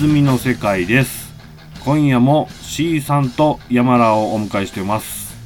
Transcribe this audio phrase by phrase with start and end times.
[0.00, 1.30] 泉の世界です
[1.84, 5.36] 今夜も C さんと山田をお迎えしています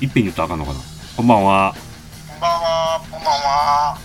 [0.00, 0.78] いっぺんに言ったらあかんのかな？
[1.16, 1.74] こんばんは
[2.28, 3.98] こんばんは、こんばんは。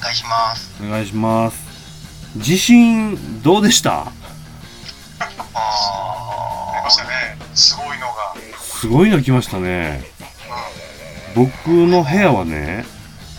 [0.00, 0.82] お願いします。
[0.82, 4.00] お願いします地震どうでした？
[4.00, 4.12] あ
[6.74, 7.36] あ、りましたね。
[7.54, 8.34] すごいのが。
[8.58, 10.02] すごいの来ましたね
[11.36, 12.84] 僕の部屋はね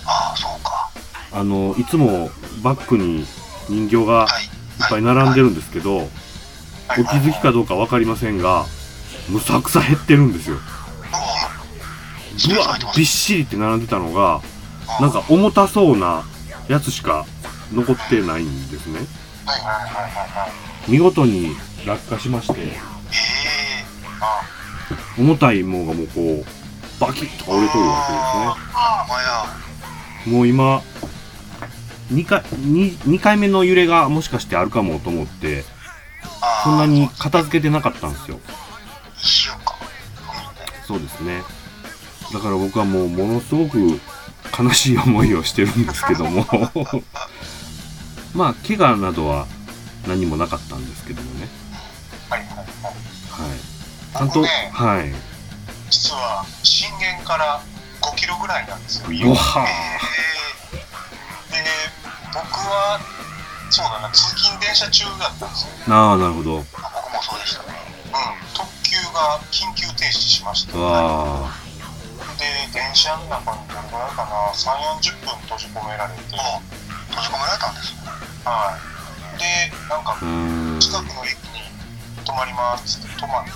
[0.06, 0.90] ああ、そうか。
[1.34, 2.30] あのいつも
[2.64, 3.26] バッグに
[3.68, 4.26] 人形が
[4.90, 6.08] ぱい並んでるんですけど、はい。
[7.02, 8.66] お気づきかどうか分かりませんが
[9.30, 10.58] むさくさ減ってるんですよ。
[12.56, 14.42] うわびっしりって並んでたのが
[15.00, 16.24] なんか重たそうな
[16.68, 17.26] やつしか
[17.72, 19.00] 残ってないんですね。
[20.88, 21.56] 見事に
[21.86, 22.74] 落下しまして
[25.18, 26.46] 重たいものがもうこう
[27.00, 28.08] バキッとか折れとるわ。
[28.08, 28.20] けで
[30.26, 30.34] すね。
[30.36, 30.82] もう今
[32.12, 35.64] 2回 2, 2回目の揺れがもしかしてあるかもと思って
[36.64, 38.40] そんなに片付けてなかったんですよ。
[40.86, 41.42] そうですね。
[42.34, 44.00] だから僕はもうものすごく
[44.58, 46.46] 悲しい思いをしてるんですけども。
[48.36, 49.48] まあ怪我などは
[50.08, 51.48] 何もなかったんですけどもね。
[52.30, 52.66] はいはいはい。
[52.66, 53.60] はい。
[54.14, 55.14] ちゃんと、はい。
[55.90, 57.62] 実は震源から
[58.02, 59.06] 5キロぐらいなんですよ。
[59.10, 59.72] うわはえ
[60.40, 60.43] え
[61.62, 61.70] で、
[62.34, 63.00] 僕は、
[63.70, 65.96] そうだな、通勤電車中だったんですよ。
[65.96, 66.58] ああなるほど。
[66.58, 67.78] 僕もそうでしたね。
[68.06, 71.58] うん、特急が緊急停止しまして、わあ
[72.38, 76.22] で、電車の中にどれぐらいかな、3、40分閉じ込められて、
[77.10, 77.94] 閉じ込められたんです
[78.46, 79.40] はい。
[79.40, 80.14] で、なんか
[80.80, 81.66] 近くの駅に
[82.24, 83.52] 止まりますって止まって、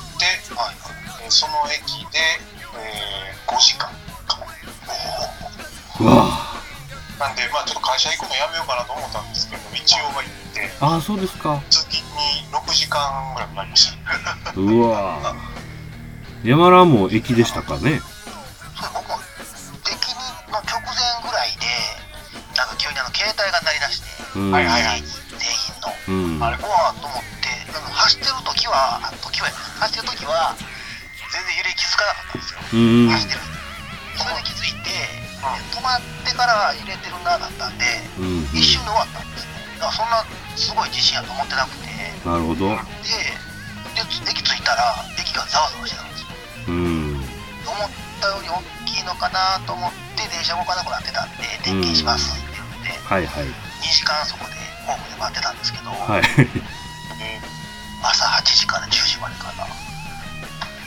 [0.56, 0.76] はい
[1.24, 2.20] えーその駅で、
[2.80, 3.90] えー5時間
[4.28, 4.40] か
[6.04, 6.47] わ
[7.20, 11.62] なんで、まあちょっと会社行くのやめようかなと思ったんですけど、一応は行って、ああそうですか。
[11.70, 13.92] 通勤に6時間ぐらいかかりまし
[14.46, 14.52] た。
[14.58, 15.36] うわ
[16.44, 18.00] 山田も駅でしたかね。
[18.78, 19.20] そう僕も
[19.90, 20.14] 駅
[20.52, 21.66] の直前ぐらいで
[22.56, 24.52] なんか急にあの携帯が鳴り出してうん。
[24.52, 25.02] はいはいはい。
[25.02, 26.38] 全員の。
[26.38, 26.44] うん。
[26.44, 29.50] あれうわーと思ってあの走ってる時はあ時は
[29.80, 30.56] 走ってる時は
[31.34, 32.60] 全然揺れ気づかなかったんですよ。
[32.74, 33.10] うん。
[33.10, 33.42] 走ってる。
[34.18, 35.27] それで気づいて
[35.72, 37.86] 止まってから揺れてるなだったんで
[38.20, 38.58] うんうん。
[38.58, 39.52] 一瞬で終わったんですね。
[39.80, 40.26] だからそんな
[40.56, 41.88] すごい地震やと思ってなくて。
[41.88, 42.70] でなるほど。
[42.70, 42.78] で
[43.98, 46.28] 駅着いたら駅がざわざわしてたんですよ。
[46.68, 47.16] うん。
[47.66, 47.90] 思っ
[48.22, 53.46] たより大きいのかなと思って電車動かなくなってたんで点検しますって言ってはいはい。
[53.46, 54.54] 2時間そこで
[54.86, 56.22] ホームで待ってたんですけど、はい。
[56.22, 57.40] で
[58.04, 59.66] 朝8時から10時までかな。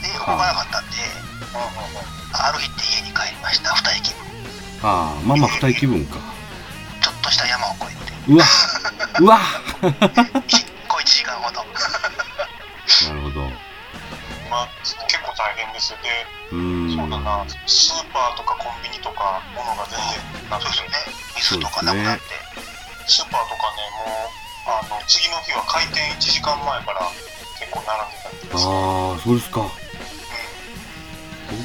[0.01, 0.97] で動かなかったんで
[1.51, 2.21] うんうんうん。
[2.31, 3.71] 歩いて家に帰りました。
[3.71, 4.23] 2駅分
[4.83, 6.17] ああまあまあ二人気分か。
[7.01, 8.33] ちょっとした山を越えて。
[8.33, 8.45] うわ
[9.19, 9.39] うわ。
[10.47, 13.41] 一個1時間ほどなるほど。
[14.49, 15.97] まあ、結構大変ですよ。
[16.03, 16.95] で、うん。
[16.95, 20.81] そうだな、スーパーとかコンビニとか、ものが全然なくて。
[20.81, 20.87] ね
[21.37, 22.23] 水とかなくなって、
[23.07, 27.01] スーパーとかね、もう、あの、次の日は開店1時間前から
[27.59, 29.61] 結構並んでたりとかああそうですか。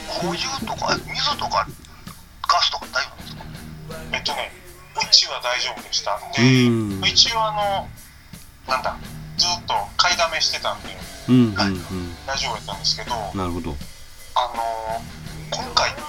[0.08, 1.66] 補充とかえ水とか
[2.48, 3.42] ガスとか大丈夫ですか？
[3.42, 4.52] うんえっとね、
[4.96, 6.14] うちは大丈夫でした。
[6.14, 7.04] うで、ん。
[7.04, 7.88] 一応あの、
[8.66, 8.96] なんだ、
[9.36, 10.96] ずっと買いだめしてたんで、
[11.28, 12.16] うんうんうん。
[12.26, 13.76] 大丈夫やったんですけど、なるほど。
[14.34, 15.02] あの
[15.50, 16.02] 今回って、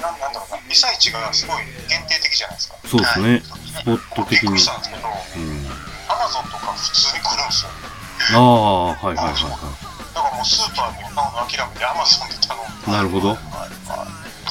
[0.00, 2.76] なんなんだろうな、被災地がすごい限定的じゃないですか。
[2.86, 3.42] そうですね。
[3.42, 4.48] スポット的に。
[4.48, 5.66] びっくりしたんですけど、うん。
[6.08, 7.70] アマゾンとか普通に来るんですよ。
[8.32, 9.38] ああはいはいはいは
[10.14, 13.34] だからもうスーパーに買うの諦めてアマゾンで頼んで、いなるほど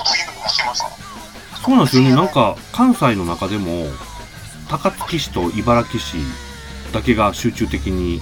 [0.04, 0.90] 届けるのもしてました。
[1.62, 2.16] そうなんですよね。
[2.16, 3.86] なんか関西の中でも
[4.70, 6.18] 高槻市と茨城市
[6.94, 8.22] だけが集中的に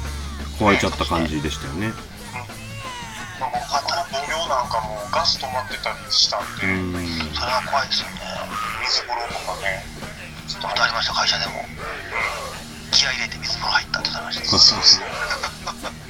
[0.59, 1.93] 壊れちゃった感じでしたよね。
[3.39, 6.93] まあ、僕の母業なんかもガス止まってたりしたんうで、ん。
[7.33, 8.13] それは怖いですよね。
[8.83, 9.85] 水風呂とかね、
[10.47, 11.51] ちょっとことありました会社でも。
[12.91, 15.87] 気合い入れて水風呂入ったって言ってました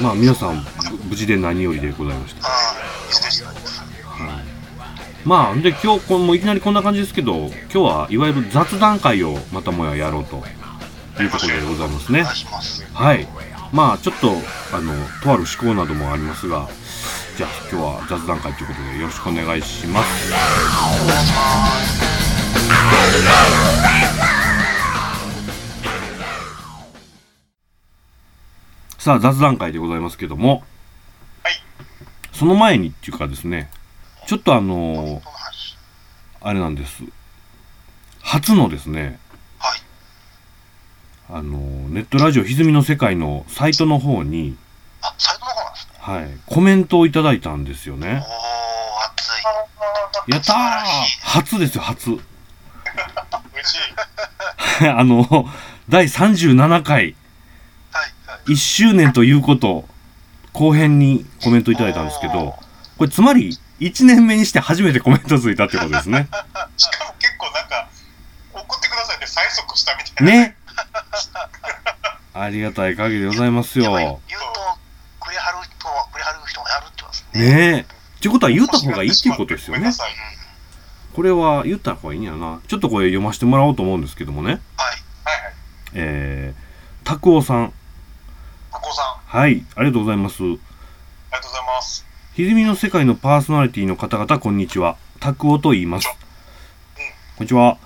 [0.00, 0.64] まあ皆さんぶ
[1.10, 2.48] 無事で何よりでございました。
[2.48, 4.44] はい。
[5.24, 10.42] まあで今日このもういきなりこんな感じですけど今日はいわゆる雑談会をまたもややろうと。
[11.20, 12.24] いうことでございますね。
[12.94, 13.28] はい。
[13.72, 14.32] まあちょっと
[14.72, 16.68] あのとある思考などもありますが
[17.36, 20.32] じゃあ今日は雑談会ということでよろしくお願いします
[29.00, 30.62] さあ雑談会でございますけども
[31.42, 31.54] はい
[32.32, 33.70] その前にっていうかですね
[34.26, 35.76] ちょっとあのこの話
[36.42, 37.02] あれなんです
[38.20, 39.18] 初のですね
[39.58, 39.80] はい
[41.32, 41.58] あの、
[41.88, 44.56] ネットラジオ歪みの世界のサイトの方に、
[45.00, 45.92] あ、サイトの方なんですね。
[46.00, 48.08] はい、コメントをいただいたんですよね。
[48.08, 49.30] おー、熱
[50.28, 50.32] い。
[50.32, 50.56] やったー
[51.22, 52.10] 初ですよ、初。
[52.10, 52.20] 嬉
[53.64, 53.76] し
[54.82, 54.88] い。
[54.90, 55.48] あの、
[55.88, 57.14] 第37回。
[58.50, 59.84] 1周年ということ、
[60.52, 62.56] 後編にコメントいただいたんですけど、
[62.98, 66.28] これつまり、1年目にして初めてコメントついたってことですね。
[66.76, 67.88] しかも結構なんか、
[68.52, 70.32] 送ってくださいって催促したみたいな。
[70.32, 70.56] ね。
[72.34, 73.84] ありがたい限りでございますよ。
[73.94, 74.78] 言うと、
[75.20, 77.76] くれはる人は、くれはる人もやるってことですね。
[77.78, 77.80] え。
[77.80, 79.92] ってことは言った方がいいっていうことですよね。
[81.14, 82.60] これは言った方がいいんやな。
[82.66, 84.50] ちょっとこれ読ませてもらおうと思うんですけどもね。
[84.50, 84.60] はい。
[85.24, 85.54] はいはい。
[85.94, 87.72] えー、拓夫さん。
[88.72, 90.42] タコさん、あはい、ありがとうございます。
[90.42, 90.58] り
[91.32, 92.06] がとうございます。
[92.34, 94.96] 歪みの世界のパーソナリティの方々、こんにちは。
[95.18, 96.08] 拓夫と言います。
[97.36, 97.78] こんにちは。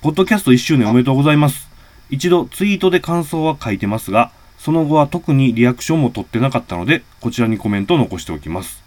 [0.00, 1.68] ポッドキャスト1周年おめでとうございます。
[2.10, 8.82] 一度ツイートで感想は書いてますが、その後は特にリアクションも取ってなかったので、こちらにコメントを残しておきます。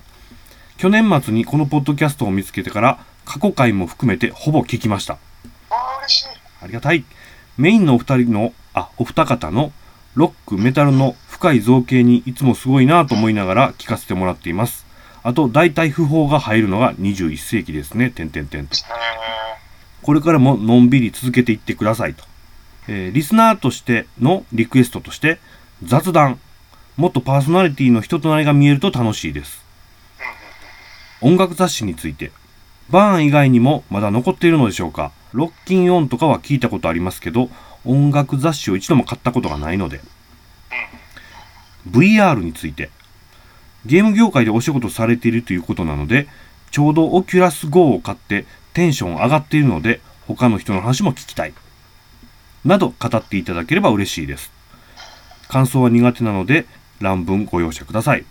[0.78, 5.18] 去年末にこのポッドキャストを見つけてから、過去回も含めてほぼ聞きました。
[5.70, 6.28] あー嬉しい。
[6.62, 7.04] ありがたい。
[7.58, 9.72] メインのお二人の、あ、お二方の
[10.16, 14.86] ロック、メタルの深い造形にいつもすごいなと思いながら聞かせてもらっています。
[15.24, 18.12] あと、大体不法が入るのが21世紀ですね。
[18.12, 18.78] てんてんてんと。
[20.04, 22.24] これからものんびり続けていってくださいと。
[22.88, 25.40] えーリスナーとしてのリクエストとして、
[25.84, 26.40] 雑談。
[26.96, 29.66] もっとパーソナリティの人となりが見えると楽しいです。
[31.22, 32.32] 音楽雑誌について。
[32.92, 37.50] バーン以外にもまだ残っているのでしょうかロッキンオンとかは聞いたことありますけど、
[37.84, 40.02] 音楽雑誌を一度も買ったことがないので。
[41.90, 42.90] VR について。
[43.86, 46.28] ゲーム業界でお仕事されているということなので、
[46.70, 51.54] ちょうどオキュラス GO を買ってテンション上がっているので、他の人の話も聞きたい。
[52.64, 54.52] など語っていただければ嬉しいです。
[55.48, 56.66] 感想は苦手なので、
[57.00, 58.26] 乱文ご容赦ください。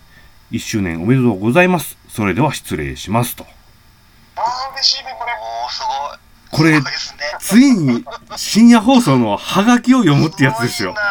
[0.53, 1.99] 1周年おめでとうございます。
[2.09, 3.45] それでは失礼しますと。
[3.45, 3.47] ー、
[4.37, 5.33] あー嬉しいね、これ。
[5.71, 6.21] すごい。
[6.51, 6.87] これね。
[7.41, 8.05] ついに
[8.37, 10.97] 深夜放送のハガキを読むってやつですよごい。
[10.97, 11.03] な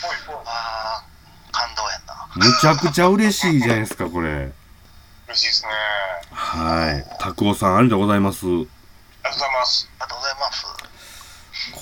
[0.00, 2.21] ほいほいあー、感動やんな。
[2.34, 4.52] むちゃくちゃ嬉しいじゃないですか、これ。
[5.28, 5.68] 嬉しいですね。
[6.30, 7.04] はい。
[7.20, 8.46] 拓夫さん、ありがとうございます。
[8.46, 9.90] ありがとうございます。
[9.98, 10.66] ありがとうございます。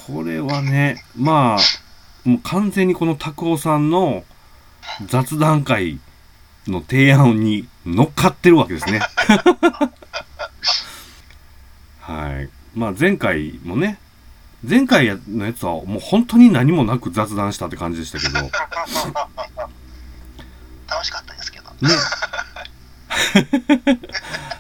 [0.07, 1.59] これはね、まあ、
[2.29, 4.25] もう完全にこの拓夫さんの
[5.07, 6.01] 雑談会
[6.67, 9.01] の提案に乗っかってるわけですね。
[12.01, 12.49] はい。
[12.75, 13.99] まあ前回もね、
[14.69, 18.51] 前回のやつはもう本当に何もなく雑談したって感じでしたけど、ね。
[20.91, 21.71] 楽しかったですけど。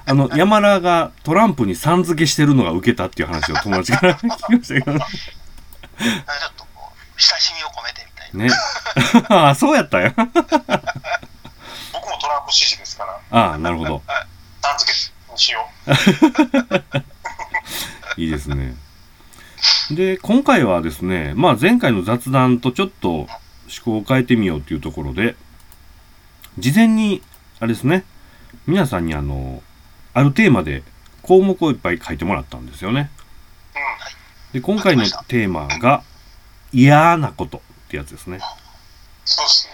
[0.06, 5.00] あの、山田がトランプにさん付けしてるのが受けたっていう話を友達から聞きましたけどね。
[5.00, 5.06] ちょ
[6.08, 6.12] っ
[6.56, 8.44] とこう、親しみを込めてみたいな。
[8.44, 8.50] ね。
[9.28, 10.14] あ あ、そうやったんや。
[10.16, 10.32] 僕も
[12.20, 14.02] トランプ支持ですから、ああ、なるほど。
[14.62, 14.98] さん付け
[15.32, 15.90] にしよう。
[18.20, 18.74] いいですね。
[19.90, 23.28] で、今回はですね、まあ前回の雑談とちょっと思
[23.84, 25.36] 考を変えてみようっていうところで、
[26.58, 27.22] 事前に、
[27.58, 28.04] あれですね、
[28.66, 29.62] 皆さんにあの、
[30.12, 30.82] あるテーマで
[31.22, 33.10] 項目をいっぱい書いてもらったんですよね。
[34.52, 36.02] で、今回のテーマが、
[36.72, 38.38] 嫌なことってやつですね。
[39.24, 39.72] そうですね。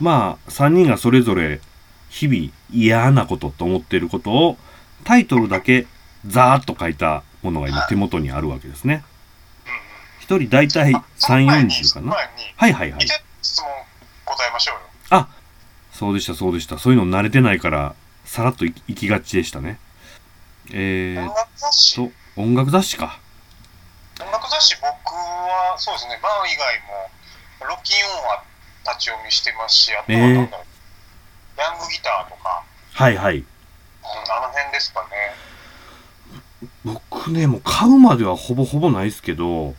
[0.00, 1.60] まあ、3人がそれぞれ
[2.08, 4.56] 日々嫌なことと思っていることを
[5.04, 5.86] タイトルだけ
[6.26, 9.04] ザーッと書いたものが今手元にあるわけですね。
[9.66, 10.44] うんうん。
[10.44, 12.12] 一人大体その前3、に40かな。
[12.12, 12.22] は
[12.68, 13.06] いはいはい
[13.42, 13.70] 質問
[14.24, 14.80] 答えましょうよ。
[15.10, 15.28] あ
[15.98, 16.78] そうでしたそうでした。
[16.78, 19.80] そういうの慣れてないから、さらっとい行きがちでしたね。
[20.70, 21.96] えー音っ楽雑誌？
[21.96, 23.18] と、音楽雑誌か。
[24.20, 26.80] 音楽雑誌僕はそうですねバーン以外
[27.66, 28.42] もロッキンオンは
[28.84, 32.62] 立ち読みしてますしあとはえーなんだろう、ヤングギターとか、
[32.92, 33.38] はいはい。
[33.38, 35.08] うんあの辺ですかね
[36.84, 39.74] 僕ね、もう買うまではほぼほぼないですけど、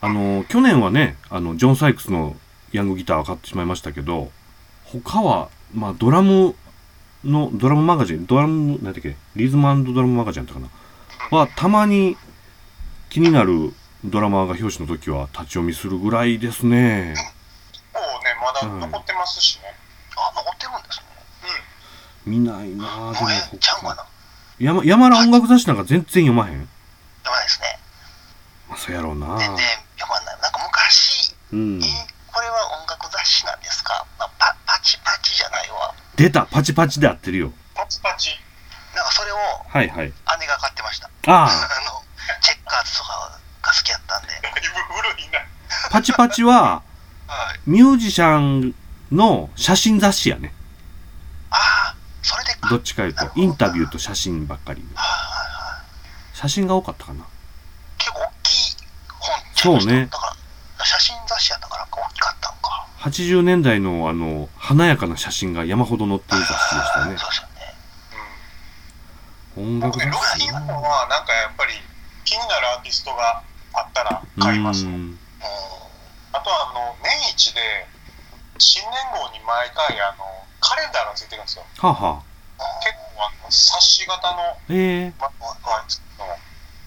[0.00, 2.36] あの、去年はね、あの、ジョン・サイクスの
[2.72, 4.30] ヤングギターを買ってしまいましたけど、
[4.84, 6.54] 他は、まあ、ドラム
[7.22, 10.66] の、ドラムマガジン、ドラム、なんだっけ、リズムドラムマガジンだったか
[11.30, 12.16] なは、たまに
[13.10, 17.14] 気になるドラマーが表紙の時は立ち読みするぐらいですね。
[17.92, 19.74] こうねまだ残ってますしね、
[20.16, 21.04] あ、残ってるんですね。
[22.24, 24.06] 見ないなぁ、でもこれ、ちゃうかな
[24.58, 26.56] 山、山田音楽雑誌なんか全然読まへん。
[26.56, 26.68] 読
[27.26, 27.78] まないですね。
[28.70, 29.66] まあ、そうやろうな全然
[29.98, 30.40] 読まない。
[30.40, 31.86] なんか昔、うんえ。
[31.86, 32.85] ーこれは音
[33.44, 35.94] なんですか、まあ、パパチパチじゃないわ。
[36.16, 37.52] 出たパチパチで合ってるよ。
[37.74, 38.30] パチパチ
[38.94, 39.36] なんかそれを
[39.68, 40.12] はいはい。
[40.40, 41.10] 姉が買ってました。
[41.26, 41.44] ああ。
[41.44, 42.02] あの、
[42.40, 44.40] チェッカーズとかが好きやったんで。
[44.40, 45.40] 古いな
[45.90, 46.82] パチパチは、
[47.26, 47.70] はい。
[47.70, 48.74] ミュージシャン
[49.12, 50.54] の写真雑誌やね。
[51.50, 52.68] ああ、それでか。
[52.70, 54.82] どっちかいうと、インタビューと写真ばっかり。
[56.34, 57.24] 写真が多かったかな。
[57.98, 58.76] 結構大きい
[59.18, 60.36] 本ちゃいましたそうねだか
[60.78, 62.86] ら、写真雑誌やったから大きかったんか。
[63.06, 67.30] 80年代のあの、華やかな写真が山ほど載ってる雑誌でしたねそう。
[67.30, 67.74] ですよね。
[69.56, 69.78] うん。
[69.78, 71.72] 音楽雑僕誌今のはなんかやっぱり
[72.24, 73.42] 気になるアーティストが
[73.74, 74.84] あったらう買います。
[74.86, 74.88] ん。
[74.88, 75.18] うん。
[76.32, 77.60] あとはあの年一で
[78.58, 80.24] 新年号に毎回あの
[80.60, 81.64] カレンダーがついてるんですよ。
[81.78, 84.38] はあ、はあ、結構あの冊子型の、
[84.70, 85.84] ええまは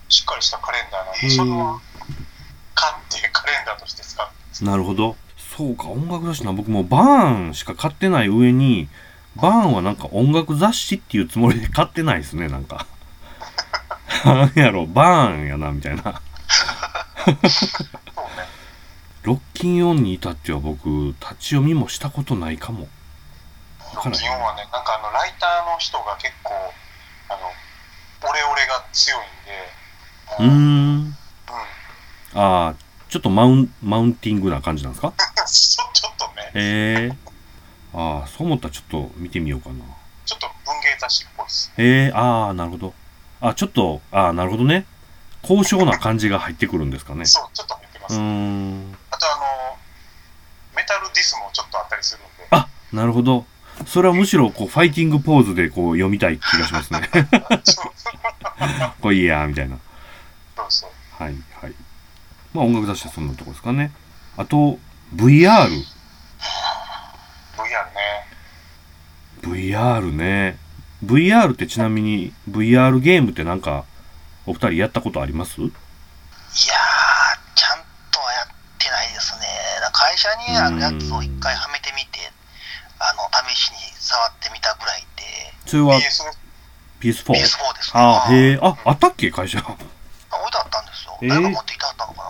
[0.10, 2.14] しっかりしたカレンダーなんへで、それはえ。
[2.76, 4.64] 買ってカレンダーとして使ってます。
[4.66, 5.16] なるほど。
[5.60, 6.54] そうか、音楽雑誌な。
[6.54, 8.88] 僕もバーンしか買ってない上に、
[9.36, 12.88] バーンはなんか音楽雑誌っていうつもりで買ってないですね、なんか。
[14.24, 16.04] なんやろ、バーンやな、みたいな。
[19.24, 20.88] ロッキンオンに至っては僕、
[21.20, 22.88] 立ち読みもしたことないかも。
[23.94, 26.54] わから基本はね、なんかあのライターの人が結構
[27.28, 29.74] あのオレオレが強いんで、
[30.40, 30.50] うーん。
[30.54, 31.18] うん、
[32.34, 32.74] ああ、
[33.10, 35.14] ちょっとマウン、マウンティングな感じなんですか？
[35.46, 37.18] そちょっとね、へえ。
[37.94, 39.76] ああ、そう思ったらちょっと見てみようかな。
[40.26, 41.72] ちょっと文芸雑誌っぽいです。
[41.78, 42.94] へえ、ああ、なるほど。
[43.42, 44.86] あ、ちょっと、ああ、なるほどね。
[45.42, 47.26] 高尚な感じが入ってくるんですかね。
[47.26, 48.16] そう、ちょっと入ってます。
[48.16, 48.96] うーん。
[49.10, 49.78] あとあの、
[50.76, 53.46] メタルディスもちょっとあったりするんで、あ、なるほど。
[53.88, 57.10] それはむしろ、こう、ファイティングポーズで、こう、読みたい気がしますね。
[59.02, 59.78] こういいや、みたいな。
[60.58, 61.24] そうそう。
[61.24, 61.74] はい、はい。
[62.54, 63.92] まあ、音楽雑誌はそんなとこですかね。
[64.38, 64.80] あと、
[65.16, 65.68] VR。
[67.58, 68.26] VR ね。
[69.42, 70.58] VR ね。
[71.04, 73.86] VR ってちなみに、VR ゲームってなんか、
[74.46, 75.62] お二人やったことあります？
[75.62, 75.70] いやー、
[77.56, 78.48] ちゃんとはやっ
[78.80, 79.46] てないですね。
[79.94, 82.32] 会社にあるやつを一回はめてみて、
[83.00, 85.24] あの、試しに触ってみたぐらいで、
[85.66, 86.24] それは PS
[87.00, 87.34] PS4?
[87.34, 87.64] PS4 ですね。
[87.94, 89.60] ああ、へえ、あ、ああったっけ会社？
[89.60, 89.86] 置いて
[90.58, 90.89] あったん。
[91.22, 92.30] えー誰か持ってきてあったのかな。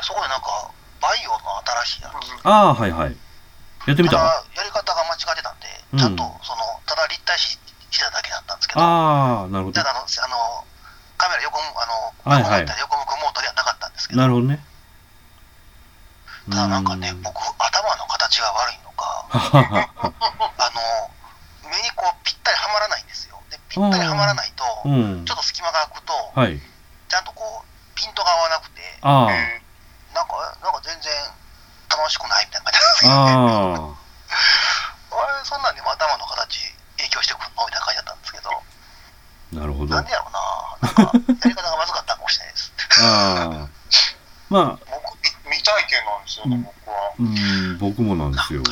[0.00, 1.38] でそこでなんか、バイオの
[1.86, 2.46] 新しいやつ。
[2.46, 3.16] ああ、はいはい。
[3.86, 4.16] やってみた？
[4.18, 7.58] やり方が間違ってたんで、うんちゃんと、その、ただ立体視
[7.90, 9.82] してただけだったんですけど、ああ、なるほどた。
[9.84, 10.64] だあの、あの、
[11.16, 14.60] カメラ横む、あの、はいはい横向くモードではなかったんですけど、なるほどね。
[16.50, 20.12] ただなんかねう、ん僕、頭の形が悪いのか、はははは。
[20.58, 20.70] あ
[21.64, 23.36] の、目にこう、ぴったりはまらないんですよ。
[23.50, 25.34] で、ぴったりはまらないと、うんちょ。
[25.34, 26.60] っと隙間が空くと、はい。
[27.08, 29.62] ちゃんとこう、ピントが合わなくて、ああ、え
[30.14, 31.12] なんか、なんか全然
[31.88, 34.08] 楽しくないみたいな感じなんですけど、ああ。
[35.32, 38.62] あれ、そんなんでも頭の形影響してくるのみたいな感じだったんですけど、
[39.52, 39.94] なるほど。
[39.94, 42.72] あなんでやろうな、なんか、やり方がまずかったかもしれないです。
[43.00, 43.68] あ。
[44.50, 45.16] まあ、僕、
[45.48, 47.12] み未体験なんですよね、うん僕は。
[47.18, 48.62] うん、僕もなんですよ。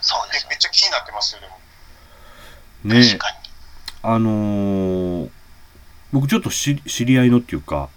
[0.00, 1.58] そうですめっちゃ気になってますよ、でも。
[2.84, 3.36] ね確かに。
[4.02, 5.29] あのー
[6.12, 7.88] 僕ちょっとし知り合いのっていうか、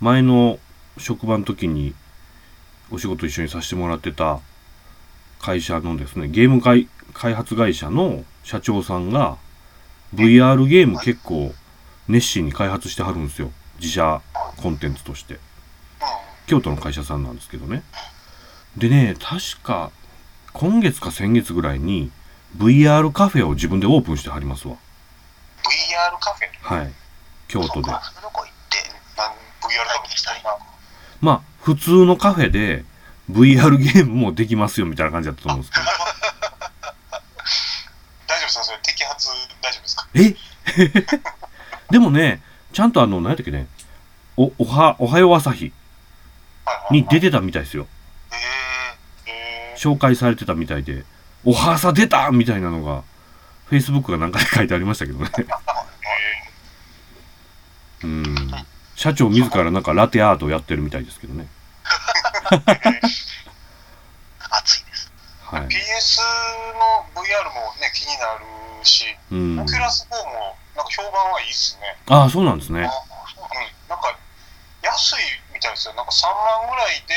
[0.00, 0.58] 前の
[0.98, 1.94] 職場の時に
[2.90, 4.40] お仕事一緒にさせてもらってた
[5.40, 9.36] 会社のですね、ゲーム開開発会社の社長さんが
[10.14, 11.54] VR ゲーム結構
[12.08, 13.50] 熱心に開発してはるんですよ。
[13.78, 14.20] 自社
[14.56, 15.34] コンテンツとして。
[15.34, 15.40] うん。
[16.46, 17.82] 京都の会社さんなんですけどね。
[18.76, 19.90] でね、確か
[20.52, 22.10] 今月か先月ぐらいに
[22.56, 24.74] VR カフェを自分でオープンしてはりますわ。
[24.74, 24.78] VR
[26.20, 26.76] カフェ？
[26.82, 26.92] はい。
[27.52, 27.90] 京都で。
[31.20, 32.84] まあ、普通のカフェで
[33.30, 35.86] VR ゲームもできますよみたいな感じだったと思うんですけど。
[38.26, 38.64] 大丈夫ですか？
[38.64, 39.28] それ摘発
[39.60, 40.08] 大丈夫ですか？
[40.14, 41.90] え？
[41.92, 42.42] でもね、
[42.72, 43.66] ちゃんとあの、何やったっけね、
[44.38, 45.72] お、おは、おはよう朝日
[46.90, 47.86] に出てたみたいですよ。
[49.76, 51.04] 紹介されてたみたいで、
[51.44, 53.02] おはさ出たみたいなのが、
[53.70, 55.30] Facebook がなんかで書いてありましたけどね。
[58.04, 58.36] えうん。
[58.94, 61.46] 社長自らなんかラテアートをやってるみたいですけどね。
[62.50, 63.22] ー、えー
[64.52, 65.12] 暑いです。
[65.42, 66.20] はい PS
[66.76, 69.66] の VR もね、気になるし、うんオ。
[69.66, 71.96] キュラス4もなんか評判はいいっすね。
[72.08, 72.80] ああ、そうなんですね。
[72.80, 72.88] ううん。
[73.88, 74.16] なんか、
[74.82, 75.16] 安い
[75.54, 75.94] みたいですよ。
[75.94, 77.14] なんか3万ぐらいで。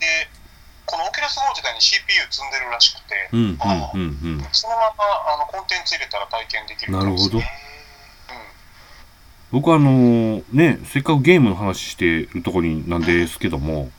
[0.00, 0.28] で、
[0.86, 3.28] このオキュラス4自体に CPU 積んでるらしくて、
[4.52, 5.04] そのまま
[5.34, 7.77] あのコンテンツ入れたら体験できるみたいですなるほどえ
[9.50, 13.90] 僕はあのーね、せっかくゲームの話してるとこになんですけども、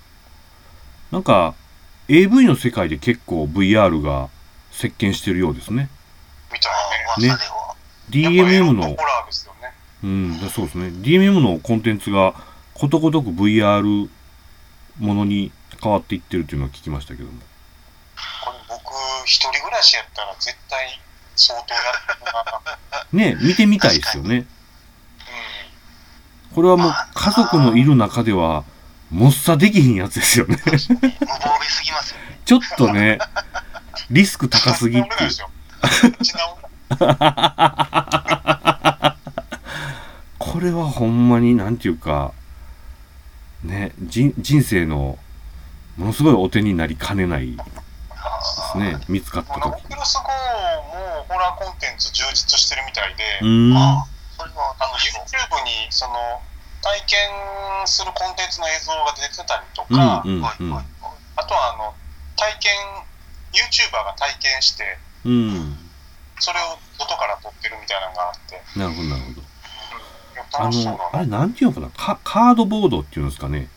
[1.12, 1.56] なんか
[2.08, 4.30] AV の世界で結構 VR が
[4.72, 5.90] 席巻してるようですね。
[6.50, 6.54] うん。
[6.54, 6.70] みた
[7.22, 7.28] ね。
[7.28, 7.76] 噂では。
[8.10, 8.98] DMM のね。
[10.04, 10.88] うん、だそうですね。
[10.88, 12.34] DMM のコンテンツが
[12.74, 14.10] ことごとく VR
[15.00, 15.52] ものに
[15.82, 17.40] 変わっていってるっていうのは聞きましたけども。
[18.46, 18.94] これ僕、
[19.26, 21.00] 一人暮らしやったら絶対
[21.36, 23.36] 相当やるな。
[23.36, 24.46] ね、見てみたいですよね。
[26.50, 26.56] うん。
[26.56, 28.64] これはもう家族のいる中では、
[29.12, 30.58] もっさできひんやつですよね。
[30.66, 32.40] 無防備すぎますよね。
[32.46, 33.20] ちょっとね、
[34.12, 35.10] リスク高すぎって
[40.40, 42.34] これはほんまになんていうか、
[43.64, 45.20] ね、人人生の
[45.98, 47.64] ものすごいお手になりかねないで
[48.74, 53.78] すね、見つかった時キュラス GO もホラーコンテンツ充実してるみたいで、うーん。
[53.78, 54.06] あ
[54.40, 54.96] それはあの。
[54.96, 55.28] YouTube
[55.68, 56.16] にその
[56.82, 57.28] 体験
[57.86, 60.86] するコンテンツの映像が出てたりとうんか、うんうんはいはい
[61.36, 61.94] あとはあの
[62.36, 62.72] 体験
[63.52, 65.78] YouTuber が体験してうん。
[66.40, 69.42] それを外から撮ってるみたいなのがあって、なるほど、なるほど。
[69.42, 71.90] うん、あの、あれなんていうのかな？
[71.90, 73.68] カカードボードっていうんですかね。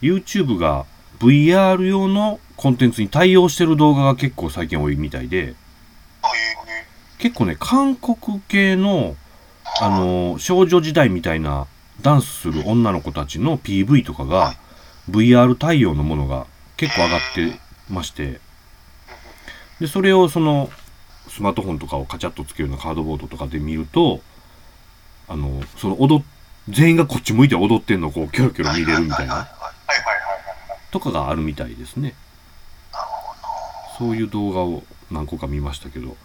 [0.00, 0.86] YouTube が
[1.18, 5.54] VR 用のコンテンツに対応してる動画が結構最近多いみたいで、
[7.18, 9.16] 結構ね、韓国系の、
[9.80, 11.66] あの、少女時代みたいな
[12.02, 14.54] ダンスする女の子たちの PV とかが、
[15.10, 16.46] VR 対応のものが
[16.76, 17.58] 結構上がって
[17.88, 18.40] まして、
[19.80, 20.70] で、それをその、
[21.28, 24.20] スマートフォンとかをカチャッとつけるようなカードボードとかで見ると、
[25.28, 26.24] あの、その踊っ、
[26.68, 29.48] 全員がこっち向いて踊ってんのをこう、キョロキョロ見れるみたいな、
[30.90, 32.14] とかがあるみたいですね。
[33.98, 36.16] そういう動画を何個か見ましたけど、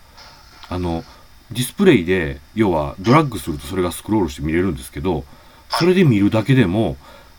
[0.70, 1.04] あの、
[1.52, 5.24] ディスプレイで、要はドラッグするとそれがスクロールして見れるんですけど、
[5.70, 6.98] それで見るだけでも、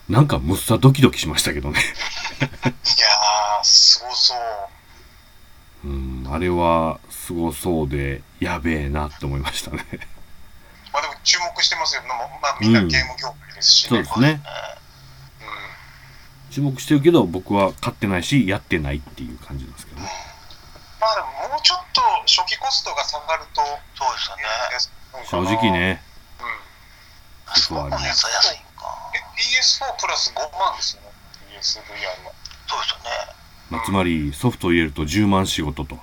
[0.09, 1.81] なんかむっさドキドキしましたけどね。
[1.81, 4.35] いやーすごそ
[5.85, 9.85] ううん、あれはすごそうで、やべえなって思いましたね。
[10.93, 14.41] まあでも注目してますよ、まあ、まあみんなゲーム業界ですしね、そうですね。
[14.45, 14.77] うん
[16.57, 20.09] 注目してるけど、僕は買ってないし、やってないっていう感じなんですけどね。
[21.01, 23.61] まあでももうちょっと初期コストが下がると
[23.95, 24.45] そうですよね。
[25.27, 26.03] 正直ね、
[26.41, 29.13] うんすごくね、安いんか。
[29.15, 31.09] え PS4 プラス5万ですよね
[31.57, 32.33] PSVR は
[32.67, 33.11] そうですよね。
[33.71, 35.97] まあ、つまりソフトを入れると10万仕事と。
[35.97, 36.03] そ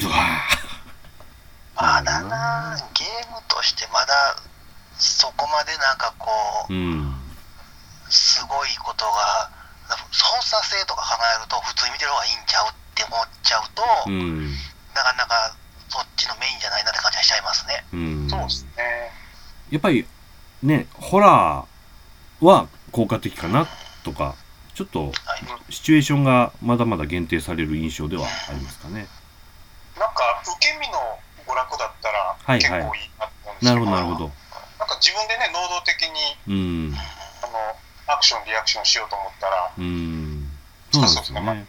[0.00, 0.12] すね
[1.74, 4.36] まだな、ゲームとしてまだ
[5.02, 7.10] そこまでなんかこーうん。
[8.08, 9.50] う、すごいことが、
[10.12, 14.50] 操作性とか考えると、普通に見てる方がいいんちゃうって思っちゃうと、うん。
[14.94, 15.54] なかなか
[15.88, 17.84] そっちのメインじゃないなって感じがしちゃいますね。
[17.92, 18.28] うん。
[18.28, 19.10] そうですね
[19.70, 20.06] やっぱり
[20.62, 23.66] ね、ホラーは効果的かな
[24.04, 24.34] とか、
[24.74, 25.72] ちょっとはい。
[25.72, 29.06] シチュエーションがまだまだ限定される印象ではありますかね。
[29.98, 34.30] なんか受け身の娯楽だったらはい結構いいなと思うんですけど、なるほど、なるほど。
[34.78, 36.98] なんか自分でね能動的にうん。
[37.42, 40.50] あのアクションリアクションしようと思ったらうん。
[40.92, 41.66] そうなんですね。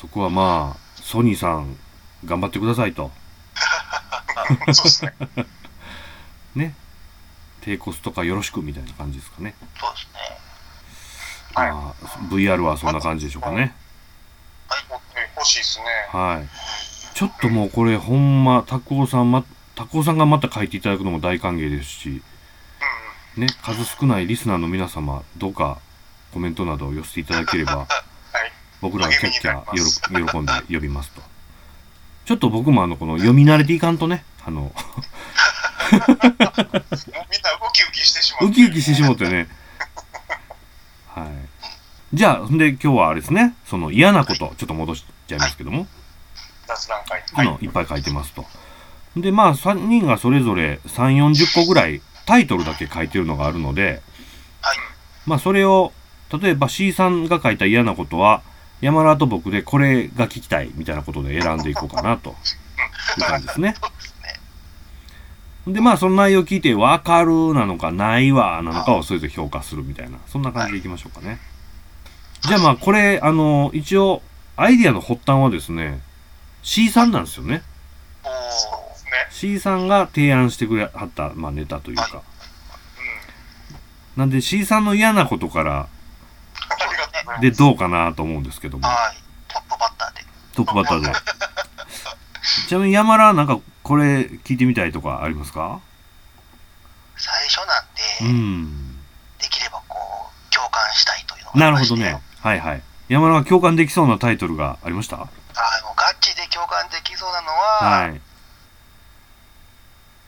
[0.00, 1.76] そこはまあ、ソニーさん、
[2.24, 3.10] 頑張ってくださいと。
[4.72, 5.14] そうですね
[6.54, 6.74] ね。
[7.62, 9.54] 低コスト化よろしくみたいな感じですかね。
[9.78, 10.20] そうですね。
[11.54, 13.74] はいまあ、VR はそんな感じでしょうかね。
[15.36, 16.48] 欲しいですねはい。
[17.16, 22.22] ちょっともうこれほんま、タクオさんま、タクオさんがまた書いていただくのも大歓迎ですし、
[23.36, 25.78] うんね、数少ないリスナーの皆様、どうか
[26.32, 27.86] コメントなどを寄せていただければ、は い
[28.80, 31.22] 僕らはキャッキャ喜喜んで呼びますと。
[32.24, 34.72] ちょっと僕もあの、この読み慣れていかんとね、あの、
[35.92, 36.08] みんなウ
[37.72, 39.48] キウキしてしまうウキウキしてしもってね。
[41.08, 41.28] はい。
[42.12, 45.86] じゃあ、ほんで今日はあれですね、その嫌なこと、ちょっと戻しちゃいますけども、
[46.66, 48.44] 雑談会あの、いっぱい書いてますと。
[49.16, 54.02] で、まあ、3人がそれぞれ3、40個ぐらいタイトルだけ書いてるのがあるので、
[54.60, 54.76] はい。
[55.26, 55.92] まあ、それを、
[56.40, 58.42] 例えば C さんが書いた嫌なことは、
[58.80, 63.74] 山田と僕でこれが聞きたいみたいなことで選んでいこうかなという感じですね。
[65.66, 71.40] でまあ、その内容を聞いて、わかるなのか、ないわなのかをそれぞれ評価するみたいな、そんな感じでいきましょうかね。
[72.42, 74.22] じゃあまあ、これ、あの、一応、
[74.56, 76.00] アイディアの発端はですね、
[76.62, 77.62] C さんなんですよね。
[79.32, 82.10] C さんが提案してくれはった、まあ、ネタというか。
[82.14, 82.36] うん
[84.16, 85.88] なんで C さんの嫌なことから
[87.40, 89.16] でどうかなと思うんですけども、はい。
[89.52, 90.24] トップバッターで。
[90.54, 91.12] トップバッターで。
[92.68, 95.80] ちなみに山田なんかこれ聞いてみたいとかありますか？
[97.16, 97.84] 最初なん
[98.30, 98.96] うで、ん。
[99.38, 102.20] できればこう、共感したいというのがなるほどね。
[102.40, 102.82] はいはい。
[103.08, 105.16] 山田が共感できそうなタイトルがありました？
[105.16, 105.26] あの、
[105.96, 108.20] ガチで共感できそうなのは、はい。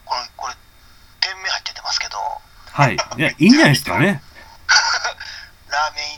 [0.05, 0.55] これ、これ、
[1.21, 2.17] 店名入っててますけど、
[2.71, 2.95] はい。
[2.95, 4.21] いや、いいんじゃないですかね。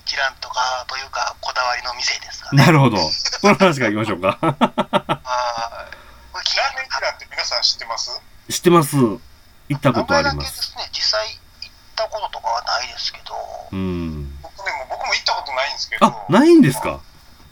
[0.05, 2.65] 一覧とかというか、こだわりの店ですかね。
[2.65, 2.97] なるほど。
[2.97, 3.03] こ
[3.49, 4.37] の話からいきましょうか。
[4.39, 4.55] はい。
[6.31, 8.21] これ気にラーメン一覧って皆さん知ってます？
[8.49, 8.95] 知ってます。
[8.97, 9.19] 行
[9.75, 10.37] ったことあります。
[10.37, 11.35] だけですね、実際行
[11.67, 13.35] ったこととかはないですけど、
[13.71, 14.39] うん。
[14.41, 16.05] 僕ね、もう僕も行ったことないんですけど。
[16.05, 17.01] あ、ないんですか？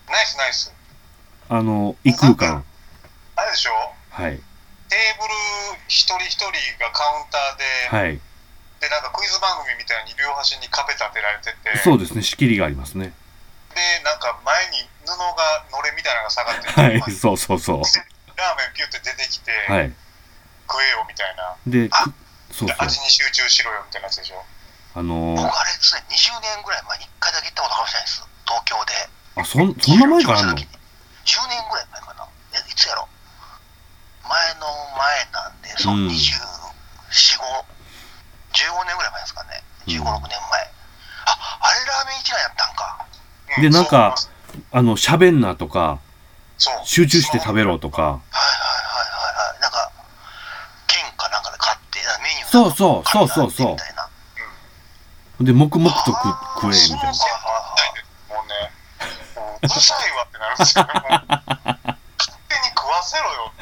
[0.07, 0.73] ナイスナイス。
[1.49, 2.63] あの、異空間。
[3.35, 3.71] あれでしょ？
[4.11, 4.37] はい。
[4.89, 5.33] テーブル
[5.87, 6.45] 一人一人
[6.79, 8.19] がカウンターで、はい。
[8.79, 12.23] で、なんかクイズ番組みたいに両端に壁立てられてて、そうですね。
[12.23, 13.13] 仕切りがありますね。
[13.75, 17.11] で、なんか前に布が、のれみたいなのが下がってて、はい。
[17.11, 17.81] そうそうそう。
[17.81, 19.93] ラーメンピュって出てきて、はい。
[20.67, 21.55] 食えよみたいな。
[21.67, 22.13] で、そう
[22.51, 22.67] そう。
[22.67, 24.43] で味に集中しろよみたいなやつでしょ。
[24.95, 28.23] あの僕ー、あれですね、20年ぐらい前に1回だけ行ったことかもしれないです。
[28.47, 28.93] 東京で。
[29.35, 32.25] あ、そん、そんな前からあんの？10年ぐらい前かな。
[32.55, 33.07] えいつやろ
[34.29, 34.65] 前の
[34.97, 36.41] 前なんで、そう、うん24、
[37.09, 37.78] 5、
[38.53, 39.63] 15年ぐらい前ですかね。
[39.87, 40.71] 15、うん6年前。
[41.25, 43.05] あ、あれラーメン一覧やったんか。
[43.57, 44.15] うでなんか
[44.71, 45.99] あの、喋んなとか、
[46.83, 49.61] 集中して食べろとか、はいはいはいはいはい。
[49.61, 49.91] なんか、
[50.87, 54.09] 券かなんかで買って、メニューそうそうそうそうそうみたいな。
[55.41, 57.13] で、黙々と食え、みたいな。
[58.29, 58.71] もうね、
[59.35, 60.93] もううるさいわってなるんです 勝
[62.49, 63.53] 手に食わせろよ。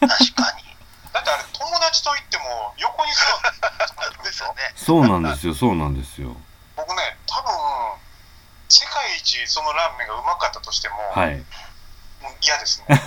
[0.00, 0.71] 確かに。
[1.12, 4.72] だってあれ、友達と行っても横に座ってですよね。
[4.76, 6.36] そうなんですよ、そうなんですよ。
[6.76, 7.52] 僕ね、多分
[8.68, 11.36] 世界一そのラーメンがうまかったとしても、はい。
[12.22, 13.02] もう嫌ですね。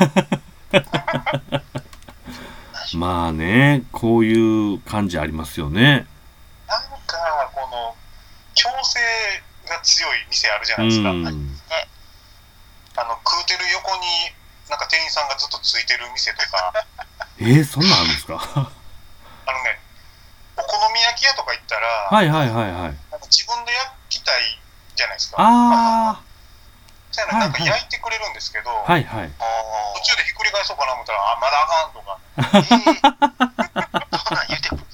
[2.93, 6.05] まあね、こういう感じありますよね。
[6.67, 7.17] なんか、
[7.53, 7.95] この、
[8.53, 8.99] 強制
[9.67, 11.09] が強い店あるじゃうないですか。
[11.09, 11.59] ん。
[12.97, 14.31] あの、食うてる横に、
[14.69, 16.73] なんか店員さんがずっとついてる店とか、
[17.39, 18.34] えー、そんなんあるんですか？
[19.47, 19.80] あのね、
[20.58, 22.73] お好み焼き屋とか行ったら、はいはいはいはい。
[22.73, 22.95] なんか
[23.28, 24.60] 自分で焼きたい
[24.95, 25.38] じゃないですか。
[25.39, 26.25] ああ
[27.32, 29.32] なんか焼いてくれるんですけど、ー、はいはい。
[29.39, 29.43] あ
[29.95, 32.19] 途中でひっくり返そうかな思ったら、あ、まだあかんとか、あ。
[32.58, 34.86] えー、そんなん言うてくる。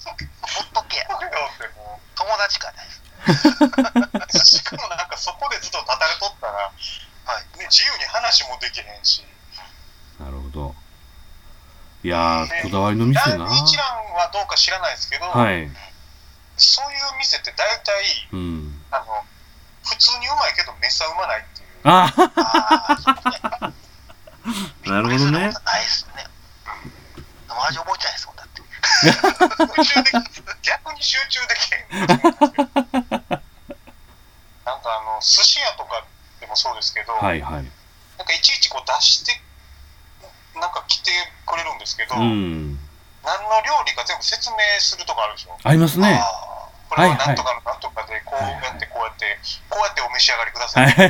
[0.42, 2.78] ほっとけよっても友達かね。
[3.26, 9.26] う、しかもなんかそこでずっと立たれとったら、はいね、自由に話もできへんし。
[12.04, 13.46] いやー、こだわりの店な。
[13.46, 13.86] 一覧
[14.16, 15.70] はどうか知らないですけど、はい。
[16.58, 18.82] そういう店って大体、うん。
[18.90, 19.06] あの、
[19.84, 21.68] 普通にうまいけどめっさうまないっていう。
[21.84, 22.32] あー
[23.66, 23.72] あ。
[24.90, 25.56] なるほどねないで
[25.90, 26.24] すね。
[27.48, 28.62] でも味覚えてないですもん、だって。
[30.64, 32.08] 逆に集中できへんなん
[34.82, 36.04] かあの寿司屋とか
[36.40, 37.64] でもそうですけど、はいはい。
[38.18, 39.40] なんかいちいちこう出して
[40.62, 41.10] なんか来て
[41.45, 42.78] くれるんですけど、うん。
[43.26, 46.19] 何の料理か全部説明するとかあるでしょありますね。
[46.21, 46.26] あ
[46.89, 50.95] これははいはいなんとかのなんとかでこうはいはいやってこうやってこうやってお召し上がりくださ、はいい。
[50.95, 51.10] で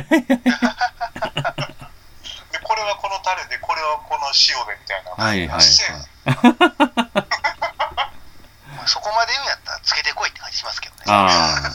[2.64, 5.92] これはこのタレでこれはこの塩でみたいな、はいはいせや
[8.82, 11.02] あそこまで言うんやったらつけてこいって感じしますけどね。
[11.06, 11.72] ああ。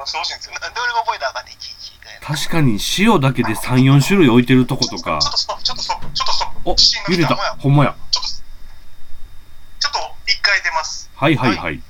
[0.00, 1.90] 食わしてほしいんですよなんで俺が覚えたかんねん、いちいち。
[2.20, 5.28] 確かに塩だけで3、4種類置いてるとことかちょ。
[5.28, 7.36] っとストップちょっとストップちょっとストップお揺れた。
[7.36, 7.96] ほんまや。
[8.10, 11.82] ちょっとちょっと一回出ますはいはいはい。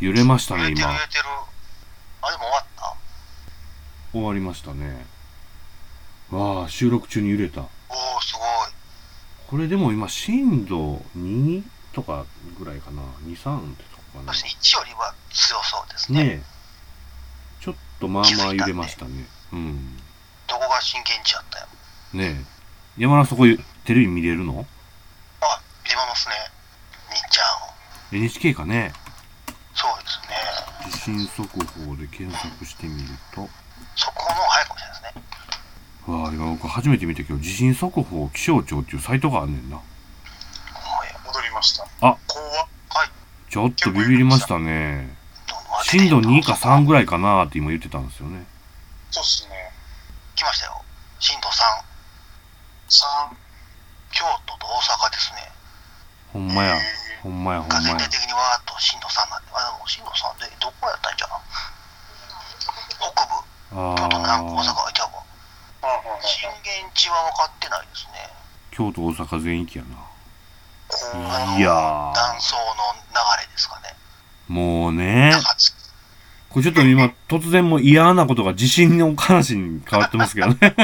[0.00, 0.98] 揺れましたね、今揺。
[0.98, 1.24] れてる。
[2.22, 2.96] あ、でも終わった
[4.12, 5.06] 終わりましたね。
[6.30, 7.60] わあ、収録中に揺れた。
[7.60, 7.68] おお
[8.22, 8.42] すごい。
[9.48, 12.24] これでも今、震度2とか
[12.58, 13.02] ぐらいかな。
[13.26, 13.84] 2、3って
[14.26, 14.32] そ。
[14.34, 16.24] して1よりは強そうですね。
[16.24, 16.42] ねえ。
[17.60, 19.26] ちょっとまあまあ揺れましたね。
[19.52, 19.96] うん。
[20.46, 21.66] どこが震源地やったよ。
[22.14, 23.02] ねえ。
[23.02, 23.44] 山田そこ
[23.84, 24.66] テレビ見れるの？
[25.40, 26.34] あ、見れますね。
[27.10, 27.42] にっちゃ
[28.16, 28.18] ん。
[28.18, 28.92] ?NHK かね。
[29.74, 30.92] そうですね。
[30.92, 31.48] 地震速
[31.86, 33.48] 報で検索してみると。
[33.96, 35.22] そこの方が早いかもしれないですね。
[36.06, 39.76] わあ、今僕初めて見たけど、地震速報気象庁っていうサイトがあんねんな。
[39.76, 39.86] ほん
[40.98, 42.16] まや戻りましたあ
[43.50, 45.10] ちょっとビビりましたね。
[45.82, 48.46] 震度2か3ぐらいかなって今言ってたんですよね。
[49.10, 49.74] そうっすね
[50.36, 50.80] 来ましたよ。
[51.18, 51.58] 震度3。
[52.86, 53.34] 3
[54.14, 55.50] 京都と大阪ですね。
[56.32, 56.76] ほんまや。
[56.76, 56.80] え
[57.22, 58.08] ほんまやほんまやが全体。
[58.08, 59.50] 的にわーっと震度3なんで。
[59.50, 61.34] あ、でも震度3でどこやったんじゃな
[63.02, 63.34] 北部、
[63.82, 65.10] あ京都南部、大阪あ。
[65.90, 68.30] は震源地は分かってないですね。
[68.70, 70.09] 京都、大阪全域やな。
[71.56, 72.62] いやー断層の
[73.08, 73.94] 流れですかね。
[74.48, 75.32] もうね。
[76.48, 80.54] これちょっと今、 突然もう嫌なことが地震の話に変わってますけどね。
[80.58, 80.80] すげえな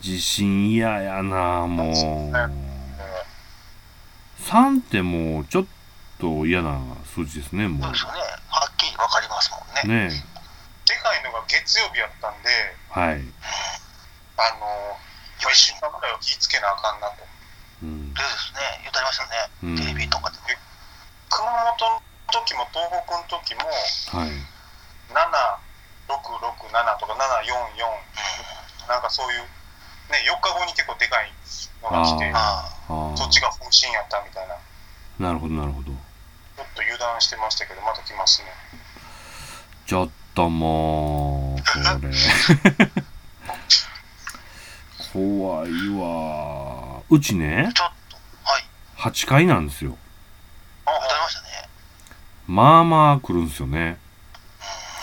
[0.00, 1.94] 地震嫌やなもう。
[2.32, 2.78] ね
[4.48, 5.66] 3ってもうちょっ
[6.18, 6.80] と嫌な
[7.14, 7.98] 数字ですね、もうそうで。
[7.98, 8.20] すよね。
[8.48, 10.08] はっきり分かりますもんね。
[10.08, 10.24] ね
[10.86, 12.48] でかいのが月曜日やったんで、
[12.88, 13.20] はい。
[14.38, 14.96] あの、
[15.38, 17.24] 4週間ぐらいは気ぃつけなあかんなと。
[17.82, 18.14] うん。
[18.14, 20.46] でですね、言ってありましたね、うんテレビとかでも。
[21.30, 24.30] 熊本の時も東北の時も、はい。
[25.12, 27.14] 7667とか
[28.86, 29.42] 744、なんかそういう、
[30.10, 31.32] ね、4日後に結構でかい
[31.82, 32.32] のが来て。
[33.16, 34.58] そっちが本心やったみたいな、ち
[35.20, 35.92] なるほど、なるほど。
[35.92, 38.48] ょっと油断してましたけど、また来ますね。
[39.86, 42.10] ちょっともう、これ。
[45.12, 47.00] 怖いわ。
[47.10, 48.64] うちね、ちょっと、はい、
[49.10, 49.96] 8階なんですよ。
[50.86, 51.48] あありましたね。
[52.46, 53.98] まあまあ来るんですよね。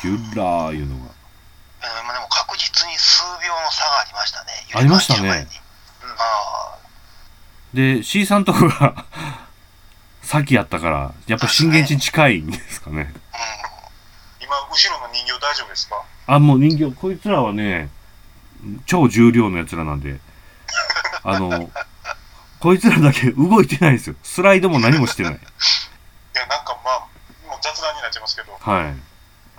[0.03, 1.11] ゆらーいうのが。
[1.81, 4.51] えーまあでも確実に数秒の差がありましたね。
[4.75, 5.59] ありましたね揺れが来る前に
[6.17, 6.77] あ
[7.99, 9.05] で、C さんとこが
[10.21, 13.13] 先やったから、やっぱ震源地に近いんですかね。
[13.33, 13.37] あ、
[14.41, 16.01] 今、後ろの人形大丈夫ですか？
[16.27, 17.89] あ、もう人形、こいつらはね、
[18.85, 20.19] 超重量のやつらなんで、
[21.23, 21.69] あの、
[22.59, 24.15] こいつらだけ 動いてないんですよ。
[24.23, 25.33] スライドも何もしてない。
[25.33, 25.37] い
[26.33, 26.99] や、なんかまあ、
[27.47, 28.91] もう雑談になっちゃいますけど、はい。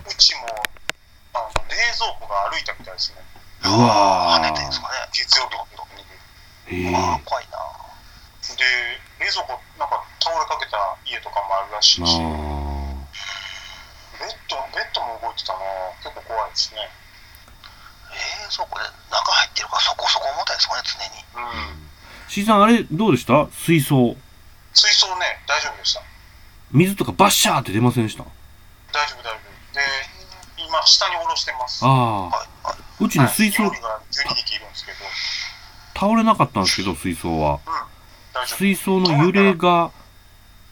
[0.09, 0.47] うちも、
[1.33, 3.17] あの冷蔵庫が歩いたみたいですね。
[3.63, 3.87] ううん。
[3.87, 4.93] わー跳ねてんですかね。
[5.13, 5.87] 月曜日の時
[6.71, 6.85] に。
[6.85, 6.91] へえ。
[6.91, 7.57] まあ、怖いな。
[8.55, 8.63] で、
[9.19, 12.77] 冷蔵庫、なんか倒れかけた家とかもあるらしいし、あ
[14.19, 15.59] ベッド、ベッドも動いてたな
[16.03, 16.89] 結構怖いですね。
[18.11, 21.47] 冷蔵庫で中入ってるからそこそこ重たいですかね、常に。
[21.47, 21.51] うん。
[21.51, 21.87] ー
[22.29, 23.47] C さん、あれ、どうでした？
[23.51, 24.15] 水槽。
[24.73, 26.01] 水槽ね、大丈夫でした。
[26.71, 28.23] 水とかバッシャーって出ませんでした？
[28.23, 29.75] 大丈夫、大丈夫。
[29.75, 29.81] で、
[30.57, 31.85] 今、下に下ろしてます。
[31.85, 32.23] ああ。
[32.25, 32.31] はい、
[32.63, 33.05] はい。
[33.05, 34.97] うちね、水槽料、理が12匹いるんですけど、
[35.95, 37.59] 倒れなかったんですけど、水槽は。
[38.33, 38.57] 大丈夫。
[38.57, 39.91] 水槽の揺れが、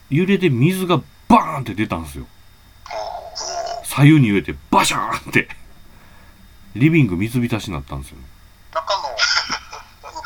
[0.10, 2.28] 揺れで水がバーンって出たんですよ。
[3.84, 5.48] 左右に揺れてバシャーンって。
[6.76, 8.24] リビング水浸しになったんですよね。
[8.74, 9.16] 中のウー
[10.02, 10.24] パー君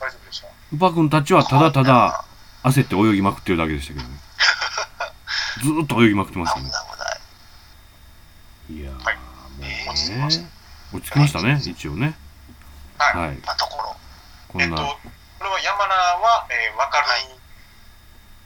[0.00, 0.46] 大丈夫でした？
[0.74, 2.24] ウパ君たちはただただ
[2.64, 4.14] 焦って泳ぎまくってるだけでしたけどね。
[5.62, 6.82] ずーっと泳ぎまくってましたね危ない。
[8.68, 8.82] 危ない。
[8.82, 9.22] いやー、はいも
[9.62, 10.50] えーう落ち着きましね。
[10.92, 12.14] 落ち着きましたね、一応ね。
[12.98, 13.28] はい。
[13.28, 13.40] はい。
[13.46, 13.96] なところ。
[14.60, 14.92] えっと、こんな。
[14.92, 14.98] こ
[15.44, 17.06] れは山名は、えー、分かる、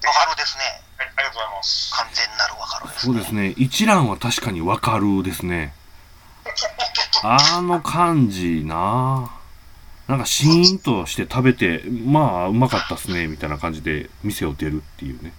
[0.03, 0.83] かるですね。
[0.99, 1.95] はい、ありがとうございます。
[1.95, 3.49] 完全なるわかるです、そうですね。
[3.57, 5.75] 一覧は確かにわかるですね。
[7.23, 9.31] あの感じな
[10.07, 15.33] なんかシーンとして食べて、まあ、うまかったっすね、みたいな感じで店を出るっていうね。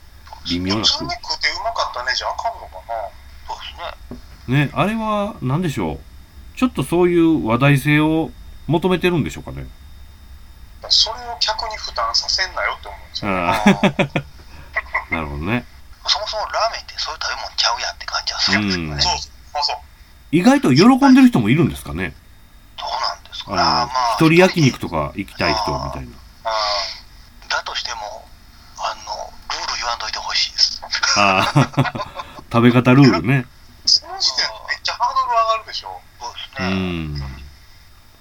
[0.50, 2.84] 微妙な普通に食ってうまかったねじゃあかんのかな
[3.48, 3.58] そう
[4.10, 4.66] ですね。
[4.66, 6.00] ね、あれは、なんでしょう？
[6.58, 8.32] ちょっとそういう話題性を
[8.68, 9.68] 求めてるんでしょうかね。
[10.90, 13.32] それを客に負担させんなよって思うんですよ。
[15.12, 15.66] なるほどね。
[16.08, 18.94] そもそもラーメンってそういう食べ物ちゃうやんって感じはするんですけどね。
[18.96, 19.78] うんそうそうそう。
[20.32, 22.14] 意外と喜んでる人もいるんですかね？
[22.78, 23.92] どうなんですかね。
[24.18, 26.10] 一人焼肉とか行きたい人みたいな。
[26.44, 26.50] あ
[27.50, 28.26] だとしても、
[28.78, 30.82] あの、ルール言わんといてほしいです。
[31.18, 32.14] ああ、
[32.52, 33.46] 食べ方ルールね。
[33.86, 36.02] ーその時点でめっちゃハードル上がるでしょ。
[36.20, 36.70] そうですうね。
[36.70, 37.16] ん。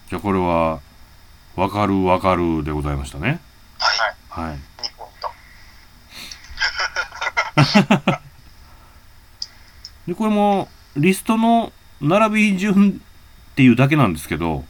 [0.09, 0.81] じゃあこれは、
[1.57, 3.41] わかるわかるでございましたね。
[3.79, 3.99] はい。
[3.99, 4.57] はいはい。
[4.57, 4.61] 2
[4.97, 5.31] ポイント。
[10.07, 13.01] で、これも、リストの並び順
[13.53, 14.65] っていうだけなんですけど、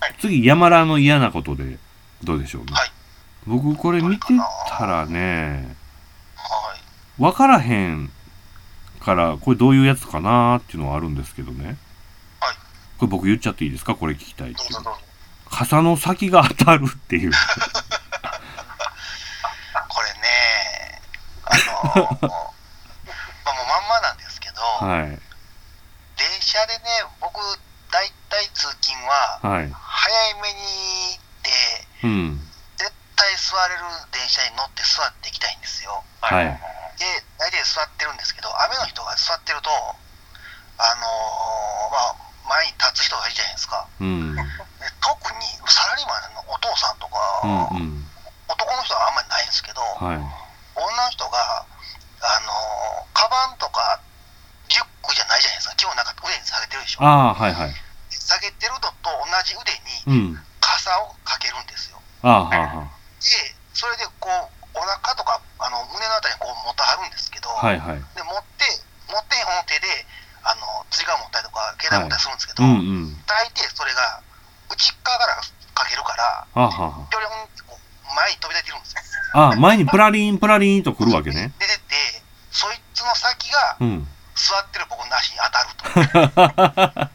[0.00, 1.78] はい次、山田の嫌なことで、
[2.22, 2.72] どうでしょうね。
[2.72, 2.90] はい
[3.46, 4.26] 僕、これ見て
[4.76, 5.76] たらね、
[6.34, 6.74] は
[7.18, 7.22] い。
[7.22, 8.10] わからへん
[9.00, 11.76] から、これどういうやつかなーっていうのはあるんですけどね。
[12.40, 12.54] はい
[12.98, 13.94] これ僕言っちゃっていいですか？
[13.94, 14.70] これ聞きたいっていう。
[15.48, 17.30] 傘の先が当たるっていう。
[19.88, 21.00] これね、
[21.44, 21.62] あの、
[21.94, 22.28] まあもうまん
[23.88, 25.20] まなんですけど、はい。
[26.16, 27.38] 電車でね、僕、
[27.92, 29.70] 大体通勤は、はい。
[29.72, 31.50] 早めに行って、
[32.04, 32.40] うん。
[32.76, 36.02] 絶対座れる電車に乗って座っていきたいんですよ。
[36.20, 36.46] はい
[36.96, 37.04] で、
[37.36, 42.16] 大体座ってるんですけど、雨の人が座ってると、あのーまあ、
[42.48, 43.86] 前に立つ人がいるじゃないですか。
[44.00, 44.34] うん。
[44.36, 44.42] で
[45.04, 48.00] 特にサラリーマンのお父さんとか、うん。
[48.00, 48.04] うん。
[48.48, 50.16] 男の人はあんまりないんですけど、はい。
[50.16, 51.36] 女の人が、
[52.24, 54.00] あのーカバンとか
[54.68, 55.76] リュックじゃないじゃないですか。
[55.76, 57.04] 基本なんか腕に下げてるでしょ。
[57.04, 57.74] ああ、はいはい。
[58.10, 59.70] 下げてるのと同じ腕
[60.10, 60.44] にうん。
[60.60, 62.00] 傘をかけるんですよ。
[62.22, 62.90] ああ、はあ、は
[63.22, 63.30] で、
[63.72, 67.66] それでこう、お腹とかあの胸のあたりにこう持ってはるんですけど、あ。
[67.66, 68.02] はいはい。
[68.14, 68.66] で持って、
[69.08, 69.86] 持ってへん方の手で、
[70.42, 73.24] あの釣り革持ったりとか、携帯持ったりするんですけど、うんうん。
[73.26, 74.22] 大抵それが
[74.70, 75.40] 内っ側から
[75.74, 79.02] かけるから、ああ、はあ、はぴょりょんってこう前に飛び出てるんですよ。
[79.34, 79.54] あ。
[79.56, 81.52] 前にプラリンプラリンと来るわけね。
[81.58, 84.08] で出て、そいつの先がうん。
[84.46, 86.30] 座ってる僕の足に当たる
[87.02, 87.10] と。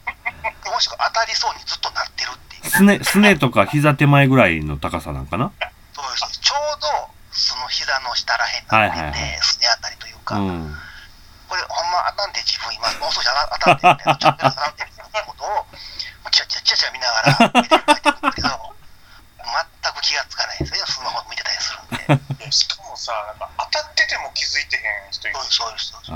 [0.72, 2.70] もしくは当たりそうにずっとなってるっていう。
[2.70, 5.52] すね、すねとか膝手前ぐらいの高さなんかな？
[5.94, 10.78] そうですちょうどその膝の下らへんになってて、すねあたりというか、うん。
[11.48, 15.68] これほんまあかんで自分今もう少し当たってみたいなちょっと当たってみたいなことを
[16.32, 18.48] チラチラチラチラ見ながら見てるんですけど
[19.52, 22.46] 全く気がつかないんですよスマホ見てたりするんで。
[22.46, 26.12] でしかもさなんか当たってても気づいてへん人いるそうですそうです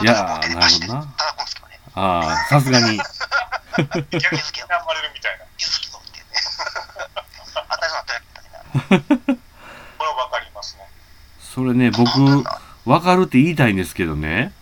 [0.00, 2.00] いやーなるほどな叩くんですけどねあ。
[2.00, 2.96] ああ、さすがに。
[2.96, 3.00] 逆に
[3.80, 6.24] 頑張れるみたいな気づきぞってね
[7.54, 9.34] 当たりそうになったらみたいな
[9.98, 10.82] これはわかりますね
[11.40, 12.44] それね、僕、
[12.84, 14.52] わかるって言いたいんですけどね。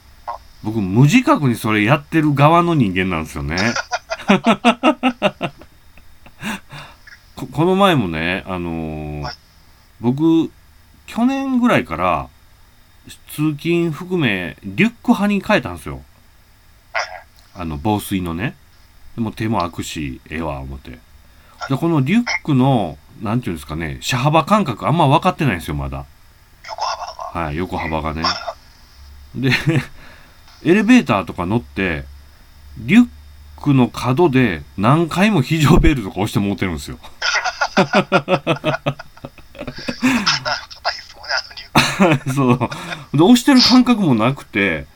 [0.62, 3.56] 僕、無自覚にそれやってる側の人間なんですよね。
[7.36, 9.34] ここの前もね、あのーはい
[10.00, 10.50] 僕、
[11.06, 12.28] 去年ぐらいから、
[13.28, 16.02] 通勤含め、リュック派に変えたんですよ。
[17.54, 18.56] あの、防水のね。
[19.16, 20.98] でも手も開くし、ええわ、思って。
[21.68, 26.04] で、このリュックの、なんていうんですかね、車幅感覚あんま分かってないんですよ、まだ。
[26.66, 28.22] 横幅がはい、横幅がね。
[29.34, 29.50] で、
[30.64, 32.04] エレベーターとか乗って、
[32.78, 33.08] リュッ
[33.60, 36.98] クの角で何回も非常ベルとか押して持ってるんですよ。
[41.30, 42.58] ねあのそう。
[43.16, 44.86] で、押してる感覚もなくて、はい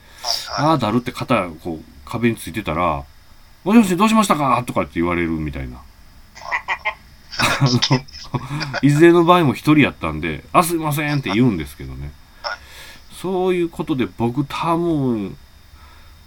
[0.57, 3.05] ああ、だるって肩、こう、壁についてたら、
[3.65, 4.63] もしもしどうしましたか？
[4.67, 5.79] とかって言われるみたいな。
[7.37, 8.01] あの、
[8.83, 12.11] いずれの場合も一人やったんで、あ、すいませんって言うんですけどね
[12.43, 12.59] はい。
[13.21, 15.37] そういうことで僕多分、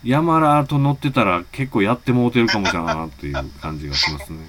[0.04, 4.40] 山ラと乗ってたら結構やってもうてるかもしれんなっていう感じがしますね。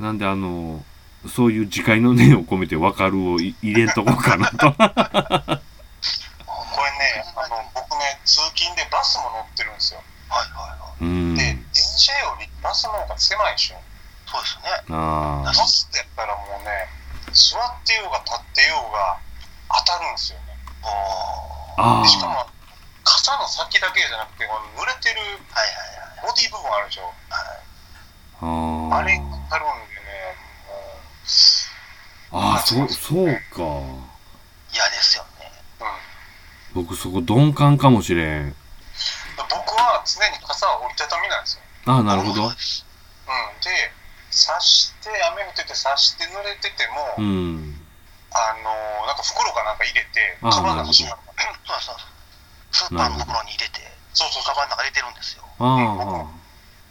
[0.00, 0.84] なんであの、
[1.26, 4.70] そういう自戒の念を込めて分かるをい入れんとこうかなと。
[4.70, 4.94] これね
[7.34, 10.02] あの僕ね通勤でバスも乗ってるんですよ。
[10.28, 11.34] はいはいはいうん。
[11.34, 13.80] で電車よりバスの方が狭いでしょ。
[14.26, 14.70] そうですね。
[14.94, 16.86] あバスってやったらもうね
[17.32, 19.18] 座ってようが立ってようが
[19.84, 20.54] 当たるんですよね。
[20.84, 20.86] お
[21.82, 21.98] あ。
[21.98, 22.06] ー。
[22.06, 22.46] あしかも
[23.02, 26.30] 傘の先だけじゃなくて濡れてるはいはいはい。
[26.30, 27.10] ボディ部分あるでしょ。
[28.40, 29.97] ああれ当たるんで
[32.32, 33.62] あー、そう、そうか。
[34.72, 35.52] 嫌ですよね。
[35.80, 35.84] う、
[36.78, 38.54] うん、僕そこ鈍感かもしれん。
[39.36, 41.62] 僕は常に傘は折りたたみなんですよ。
[41.86, 42.34] ああ、なるほど。
[42.34, 42.48] そう。
[42.48, 42.52] ん、
[43.60, 43.92] で、
[44.28, 47.74] 刺して、雨降ってて刺して濡れてても、うん。
[48.30, 51.96] あのーなんか袋かなんか入れて、あカバンの端にそうそう
[52.72, 53.80] スーパーの袋に入れて
[54.12, 55.42] そうそうそう、カバンの中に入れてるんですよ。
[55.58, 56.28] ああ、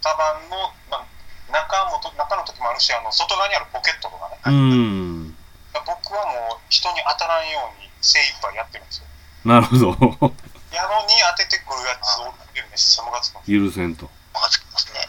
[0.01, 0.57] カバンの、
[0.89, 1.05] まあ、
[1.51, 5.35] 中もと中の時もあるし、あの外側にあるポケットとかね、うん。
[5.85, 9.05] 僕はもう人に当たらんように精一杯やってるんですよ。
[9.45, 9.87] なるほど。
[10.73, 13.01] やのに当ててくるやつをつくんです
[13.47, 14.05] 許せんと。
[14.05, 14.99] ムカつきますね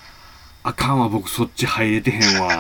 [0.63, 2.55] あかんわ、僕そっち入れてへんわ。
[2.55, 2.59] うん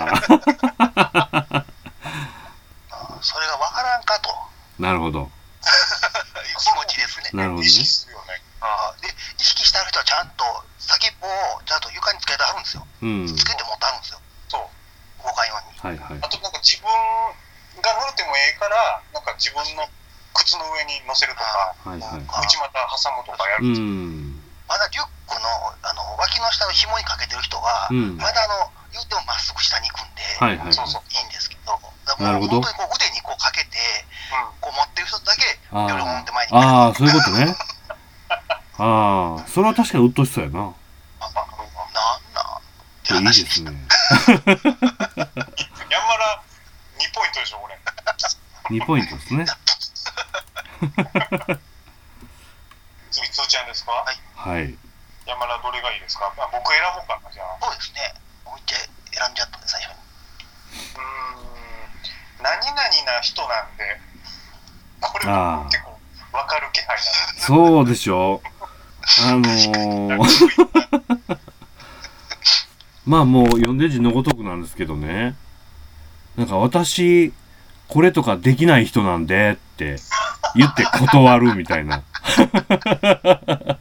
[3.21, 4.31] それがわからんかと
[4.79, 5.21] なるほど。
[5.21, 5.29] い う
[6.61, 7.71] 気持ちですねなるほどね意。
[7.71, 8.43] 識するよね。
[8.61, 10.45] あーで意識してある人はちゃんと
[10.89, 13.29] 先っぽをちゃんと床につけてあるんですようん。
[13.29, 14.65] つけて持ってあるんですよそう。
[15.21, 16.29] 動かんようにはいはいあ。
[16.33, 19.85] となんか自分が乗れてもええから、なんか自分の
[20.35, 22.25] 靴の上に乗せるとか、はいはい。
[22.27, 23.87] あ内股挟むとかやうるんですよ。
[23.87, 24.41] ん。
[24.67, 25.47] まだリュックの
[25.85, 28.17] あの脇の下の紐にかけてる人は、うん。
[28.17, 30.73] まだあの言ってもまっすぐ下に行くんで、はいはい。
[30.73, 31.03] そうそう。
[31.13, 31.77] いいんですけど
[32.09, 33.77] だかなるほどらもう本当にこう腕にこうかけて
[34.33, 34.57] うん。
[34.65, 36.89] こう持ってる人だけあビョロンって前にあ。
[36.89, 37.55] ああ、そういうことね。
[38.79, 40.61] ああ、それは確かにうっとしそうやな。
[40.61, 40.81] なんなんっ
[43.03, 43.87] ていいで話でしたすね。
[45.91, 46.43] 山ら
[46.99, 47.79] 2ポイントでしょ、これ。
[48.79, 49.47] 2ポイントですね。
[53.11, 54.17] 次、つーちゃんですかはい
[54.61, 54.75] はい。
[55.27, 57.47] 山らどれがいいですか、まあ、僕選ぼうかな、じゃあ。
[57.61, 58.79] そうですねもう一回
[59.13, 59.99] 選んじゃったんで最初に
[60.95, 64.01] うーん、何々な人なんで、
[65.01, 65.99] これあはー結構
[66.33, 66.97] わかる気配なん
[67.35, 67.47] です。
[67.47, 68.41] そうでしょ
[69.25, 71.39] あのー、
[73.07, 75.35] まあもう読んで字のごとくなんですけどね。
[76.37, 77.33] なんか私、
[77.89, 79.97] これとかできない人なんでって
[80.55, 82.03] 言って断るみたいな。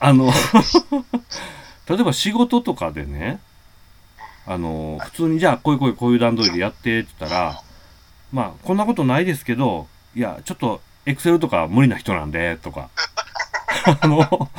[0.00, 0.32] あの、
[1.88, 3.40] 例えば仕事とかでね、
[4.46, 7.62] あの、普通にじゃあこういうこういうこういう段取りでやってって言ったら、
[8.32, 10.80] まあこんなことないですけど、いや、ちょっと
[11.10, 12.88] エクセルとか無理な人なんで、とか。
[14.02, 14.50] あの、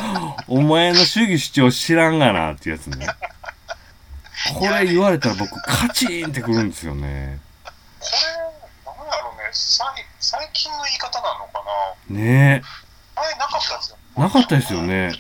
[0.48, 3.08] お前の主義主張知らんがなっていうやつね。
[4.58, 7.40] これ言われたら僕カチーンってくるんですよね。
[8.84, 9.88] これ、なんやろうね、最
[10.20, 11.62] 最近の言い方なのか
[12.10, 12.62] ね
[13.16, 13.98] 前なかったですよ。
[14.18, 15.12] えなかったですよね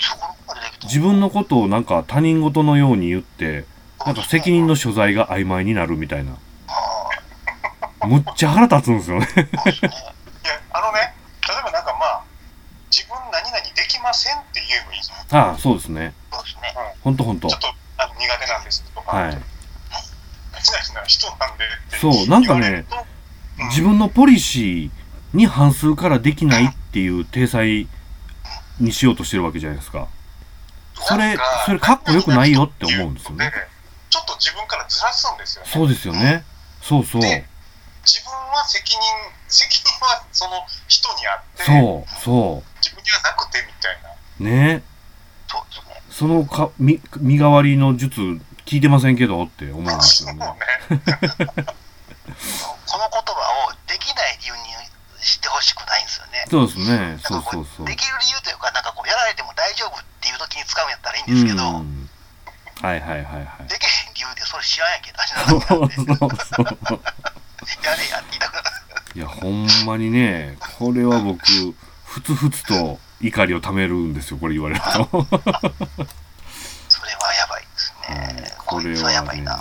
[0.84, 3.66] 自分のことをなんか他人事のように言って
[4.06, 6.38] なんか責任の所在が曖昧になるみたいな
[8.00, 9.28] あむっちゃ腹立つんですよね。
[9.36, 9.92] いや、
[10.74, 11.14] あのね、
[11.48, 12.24] 例えばなんかまあ、
[12.92, 15.50] 自分何々できませんって言えばいいじゃん。
[15.50, 16.14] ああそうですね。
[16.32, 16.62] そうですね。
[17.02, 17.48] ほんとほんと。
[17.48, 17.68] ちょっと
[17.98, 19.32] あの苦手なんですとか、はい。
[19.32, 22.86] 何々な人なんでってそうなんかね
[23.60, 23.68] うん。
[23.70, 27.88] 自分のポリシーに反するからできないっていう体裁
[28.80, 30.08] にしようとしてるわけじゃないですか。
[30.96, 33.52] それそれかっこよくないよって思うんですよね。
[34.10, 35.70] ちょっと自分からずらすんですよね。
[35.72, 36.44] そうですよね。
[36.82, 37.22] そうそう。
[37.22, 37.46] で
[38.04, 39.02] 自分は責任、
[39.47, 44.10] 責任はその人にあって、そうそ自分にはなくてみたいな。
[44.39, 44.84] うね
[45.47, 46.02] そうですね。
[46.10, 48.20] そのか身身代わりの術
[48.66, 50.56] 聞いてませんけどって思うんですそうよね
[50.89, 51.02] ね。
[52.88, 54.91] この言葉をできない理由に
[55.22, 56.45] してほしくないんですよね。
[56.49, 61.64] そうですねそうかこそうそうできる理由というか、なんかこう、やられても大丈夫っていう時に使うんやったらいいんうんですけど、
[62.88, 63.68] はいはいはいはい。
[63.70, 67.02] できへん理由でそれ知らんやんけ、私そうの話なんで、 そうそう
[67.84, 68.68] やれやって言いたくなる。
[69.16, 71.39] いやほんまにねこれは僕
[72.05, 75.14] ふつふつと怒りをためるんですよこれ言われるとそれは
[77.34, 78.51] やばいですはいね。
[78.66, 79.53] これはねやばいな。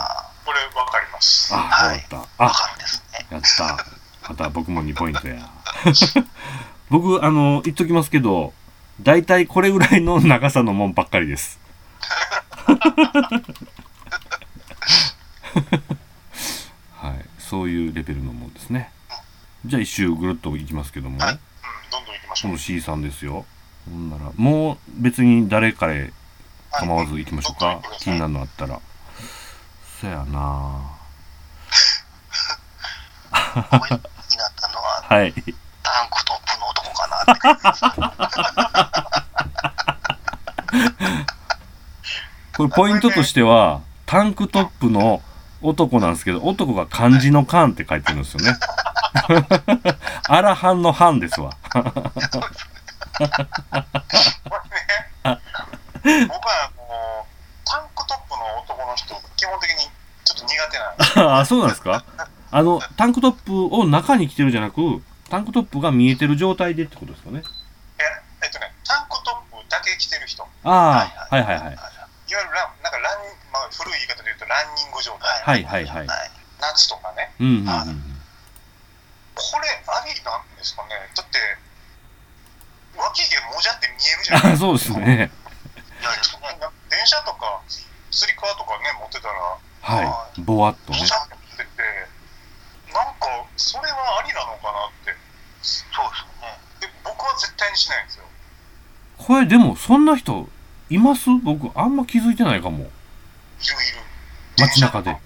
[0.44, 1.55] これわかります。
[1.55, 3.26] あはいわかったあわかるんですね。
[3.30, 3.86] やった
[4.28, 5.48] また僕も2ポイントや
[6.88, 8.53] 僕あの言っときますけど
[9.01, 11.59] 大体これぐらいの長さのもんばっかりです
[12.66, 12.78] はい
[17.51, 18.92] そういうレベルのもんですね。
[19.66, 21.32] じゃあ一周ぐるっといきますけども、はい。
[21.32, 21.38] うん、
[21.90, 22.51] どんどん行きましょう。
[22.51, 22.59] この。
[22.59, 23.44] C さんですよ。
[23.90, 26.12] ほんならもう別に誰かへ
[26.70, 28.80] 構わず行きましょうか、はい気になるのあったら。
[30.01, 30.38] そやな
[33.32, 34.01] は、
[35.09, 35.32] はい。
[35.32, 37.34] タンクトップの男かな。
[42.57, 45.20] これポイントとしてはタンクトップの
[45.62, 48.56] 男なんですけど男が漢字の漢って書いてるんですよね。
[50.28, 51.52] アラハンのハンですわ。
[51.70, 51.90] これね、
[56.28, 57.26] 僕はもう、
[57.64, 59.76] タンクトップの男の人、基本的に
[60.24, 61.20] ちょっと苦手なんです。
[61.20, 62.04] あそうなんですか？
[62.50, 64.80] あのタンクトップを中に着てるじゃなく
[65.28, 67.42] タンクトップが見えてる状態でってことですかね。
[67.98, 68.02] え
[68.44, 71.78] えっとね、タンクトップだけ着てる人、いわああはいはいはい。
[72.26, 73.18] ゆるラン、なんかラン、
[73.52, 76.30] まあ、古い言い方でランニング状態、はいはいはいはい。
[76.59, 78.03] 夏とかね、うんうんうん
[79.32, 81.38] これありなんですかねだって、
[82.98, 85.30] 脇毛もじゃって見えるじゃないあそうですね
[86.03, 86.40] 嫌ですね。
[86.90, 87.62] 電車とか、
[88.11, 91.09] スリ革とかね、持ってたら、はいぼわっとねって
[91.57, 95.14] てて、なんか、それはありなのかなって。
[95.62, 96.59] そうですよね。
[96.80, 98.24] で、僕は絶対にしないんですよ。
[99.16, 100.48] これでもそんな人
[100.90, 101.30] います？
[101.42, 102.94] 僕あんま気づいてないかもいるいる。
[104.61, 105.16] 街中で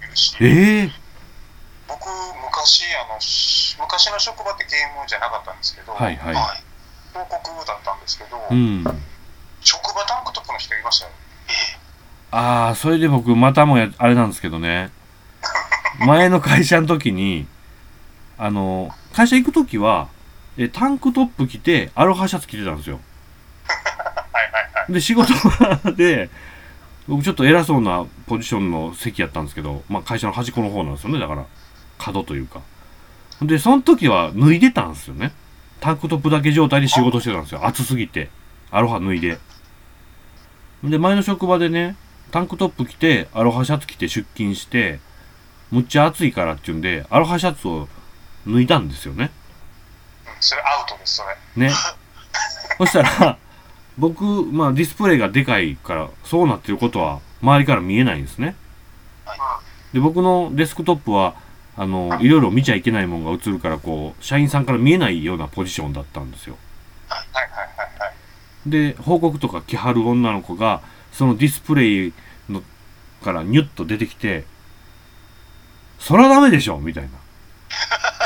[0.41, 0.91] ええ
[1.87, 2.07] 僕、
[2.43, 6.63] 昔あの、し昔の職場ってゲームじゃなかったんですけど、はいはいはい。
[7.11, 8.83] 広告だったんですけど、うん
[9.61, 11.11] 職場タンクトップの人いましたよ。
[12.31, 14.91] ああそれで僕またもやあれなんですけどね
[16.05, 17.47] 前の会社の時に
[18.37, 20.09] あの会社行く時は
[20.57, 22.99] えタンクトップ着てアロハシャツ着てたんですよ
[23.67, 23.73] は
[24.41, 24.93] いはいはい。
[24.93, 26.29] で仕事場で
[27.07, 31.19] 僕ちょっと偉そうなポジションの席やったんですけど、まあ、会社の端っこの方なんですよね。
[31.19, 31.45] だから
[31.97, 32.61] 角というか。
[33.41, 35.33] でその時は脱いでたんですよね。
[35.81, 37.65] タンクトップだけ状態で仕事してたんですよ。
[37.65, 38.29] 暑すぎて。
[38.71, 39.37] アロハ脱いで。
[40.83, 41.95] で前の職場でね
[42.31, 44.99] タンクトップ着てアロハシャツ着て出勤して
[45.71, 47.87] むっちゃ暑いからっていうんでアロハシャツを
[48.47, 49.31] 脱いだんですよね。
[50.25, 51.23] うん、それアウトです、そ
[51.55, 51.67] れ。
[51.67, 51.73] ね。
[52.77, 53.37] そしたら、
[53.97, 58.55] 僕、まあディスプレイがでかいから、そうなってることは周りから見えないんですね。
[59.93, 61.35] で、僕のデスクトップは、
[61.77, 66.57] あの、いろいろ見ちゃいけないものが映るから、こう、社員さんから見えないようなポジションだったんですよ。
[68.65, 70.81] で、報告とか来はる女の子が、
[71.11, 72.13] そのディスプレイ
[72.49, 72.61] の
[73.23, 74.45] からニュッと出てきて、
[75.99, 77.09] そらダメでしょみたいな。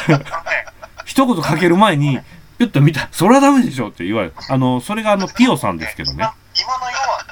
[1.05, 2.19] 一言かける前に、
[2.59, 4.33] ピュッと見た、そらダメでしょって言われる。
[4.49, 6.29] あの、それがあの、ピオさんですけどね。
[6.53, 7.25] 今の世は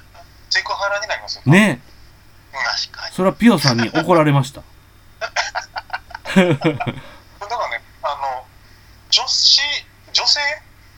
[0.50, 1.42] セクハラになりますよ。
[1.46, 1.82] ね
[2.54, 3.14] 確かに。
[3.14, 4.62] それはピオさんに怒られました。
[6.34, 6.64] だからね、
[8.04, 8.46] あの、
[9.10, 9.62] 女子、
[10.14, 10.40] 女性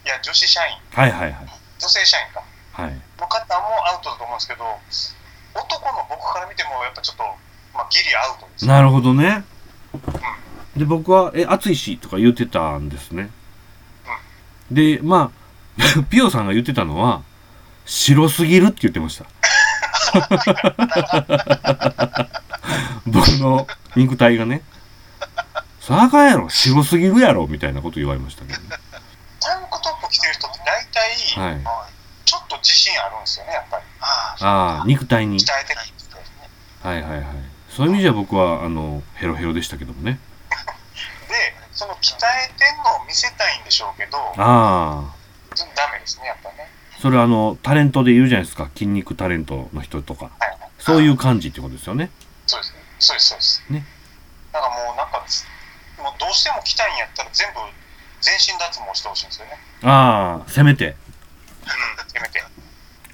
[0.06, 1.48] いや、女子社員、はいはいはい。
[1.80, 2.44] 女性社員か。
[2.74, 3.02] はい。
[3.20, 4.64] の方もアウトだと思うんですけど、
[5.56, 7.24] 男の僕から見ても、やっぱちょっと、
[7.74, 8.68] まあ、ギリアウトです。
[8.68, 9.44] なるほどね。
[10.78, 13.32] で、僕は、え、暑いし、とか言ってたんですね。
[14.72, 15.40] で、まあ、
[16.10, 17.22] ピオさんが言ってたのは、
[17.86, 19.26] 白すぎるって言ってました。
[23.06, 24.62] 僕の肉体がね、
[25.80, 28.68] さあかんやろ、白すぎるやろ、みたいなこと言われましたけどね。
[29.40, 31.02] タンクトップ着てる人って大体、
[31.42, 31.54] はい。
[31.54, 31.64] はい。
[32.26, 33.84] ちょっと自信あるんですよね、やっぱり。
[34.02, 35.40] ああ、肉体に。
[35.40, 36.22] 鍛えてるないですね。
[36.84, 37.26] はいはいはい。
[37.70, 40.20] そういう意味じゃ僕は、あの、ヘロヘロでしたけどもね。
[41.80, 42.20] で、その鍛え
[42.58, 45.16] てんのを見せたいんでしょうけど、ああ。
[45.76, 46.68] ダメですね、やっぱね。
[47.00, 48.70] それはあの、タレントで言うじゃないですか。
[48.74, 50.26] 筋肉タレントの人とか。
[50.26, 50.58] はい。
[50.78, 52.12] そういう感じってことですよね。
[52.46, 52.74] そうです。
[53.00, 53.64] そうです、そうです。
[53.70, 53.86] ね。
[54.52, 55.46] だからもうなんかつ、
[55.98, 57.60] もうどうしても着たいんやったら全部、
[58.22, 59.58] 全身脱毛してほしいんですよね。
[59.84, 60.88] ああ、せめて。
[60.88, 60.96] うん、
[62.08, 62.44] せめて。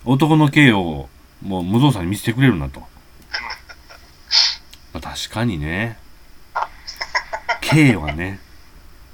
[0.03, 1.07] 男の芸を
[1.41, 2.81] もう無造作に見せてくれるなと。
[4.93, 5.99] まあ、確かにね。
[7.61, 8.39] 芸はね。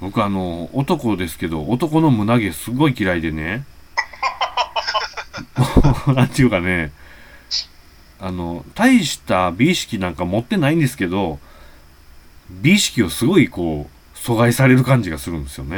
[0.01, 3.65] 僕あの、男ですけど、男の胸毛すごい嫌いでね。
[6.07, 6.91] もう、なんていうかね。
[8.19, 11.39] あの、大した美意識なんか持ってないんですけど、
[12.49, 15.77] 美意識をすごいこう、阻害される感じがするんですよね。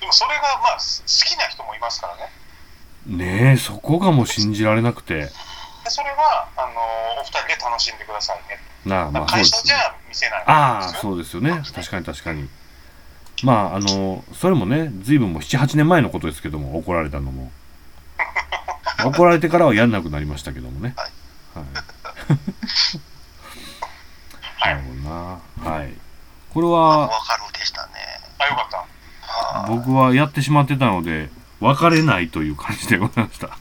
[0.00, 2.30] でもそれがまあ、す好きな人もいますからね。
[3.06, 5.30] ねえ、そこがもう信じられなくて。
[5.90, 6.68] でそれは、あの
[7.20, 8.60] お二人で楽しんでくださいね。
[8.86, 9.26] なあ、まあ。
[9.26, 9.76] 会社じゃ
[10.08, 11.60] 見せないああ、うそうですよね。
[11.74, 12.48] 確かに確かに。
[13.42, 17.50] まあ、あの、それもね、ずいぶんもう7、8年前のことですけども、怒られたのも。
[19.04, 20.94] 怒られてからはやんなくなりましたけどもね。
[20.96, 21.10] はい
[24.60, 24.74] はい。
[24.74, 25.40] なるほどな。
[25.76, 25.92] はい。
[26.54, 27.92] これあは、わかるでしたね。
[28.38, 28.76] あ、よかった。
[28.76, 28.86] は
[29.64, 31.30] あ、僕はやってしまってたので、
[31.60, 33.58] 別れないという感じでございました。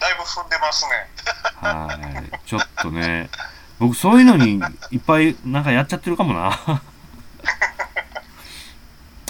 [0.00, 0.90] だいぶ踏んでますね。
[1.60, 2.48] はい。
[2.48, 3.30] ちょっとね、
[3.78, 4.60] 僕そういうのに
[4.90, 6.50] いっぱいなんかやっちゃってるかもな。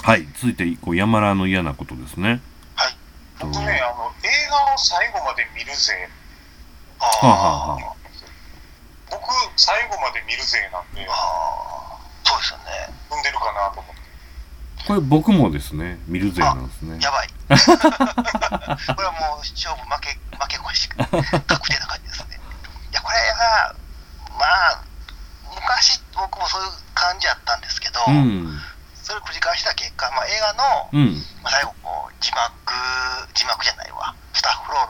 [0.03, 0.27] はい。
[0.35, 2.41] 続いて、こう、山田の嫌なことですね。
[2.75, 2.97] はい。
[3.39, 6.09] と僕ね、あの、映画を最後まで見るぜ。
[6.99, 7.95] あはあ、はあはあ、
[9.09, 9.23] 僕、
[9.55, 12.63] 最後まで見るぜなんで、ああそうですよね。
[13.09, 14.02] 踏んでるかなと思って。
[14.87, 16.99] これ僕もですね、見るぜなんですね。
[17.01, 17.29] やばい。
[17.47, 22.39] これはもう勝負負け、負け越し、確定な感じですね。
[22.91, 23.75] いや、これは、
[24.37, 24.83] まあ、
[25.55, 28.61] 昔僕もそういう感じやったんですけど、うん。
[28.95, 31.25] それを繰り返した結果、まあ、映画の、うん。
[31.41, 32.51] まあ、最後こう、字幕、
[33.33, 34.87] 字幕じゃないわ、スタッフロー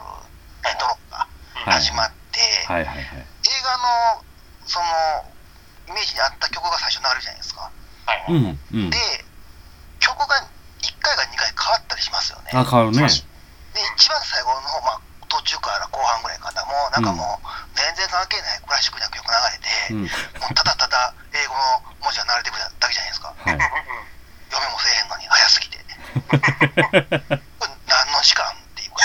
[0.64, 3.04] ル、エンドロールがはい始まって、はいはいはい。
[3.04, 3.26] 映
[3.62, 4.24] 画の、
[4.66, 4.86] その、
[5.86, 7.70] イメージに合った曲が最初に流れるじゃないですか。
[8.06, 8.32] はいはい。
[8.32, 8.60] うん。
[8.72, 9.24] うんで。、
[10.04, 10.36] 曲が
[10.84, 12.52] 1回か2回変わったりしますよね。
[12.52, 13.08] あ、変わるね。
[13.08, 20.04] で、一番最後の方、まあ、途中から後半ぐらいかな、もうなんかもう、全然関係ないクラシックな曲流れて、うん。
[20.04, 23.32] もうただただ英語の文字が流れてくるだけじゃないですか。
[23.32, 23.58] はい。
[24.54, 25.80] 読めもせえへんのに早すぎて。
[26.30, 29.02] これ何の時間っていうか。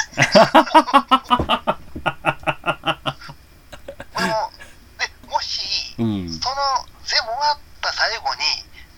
[4.13, 4.51] これも、
[4.99, 6.29] で、もし、うん。
[6.29, 8.43] その全部終わった最後に、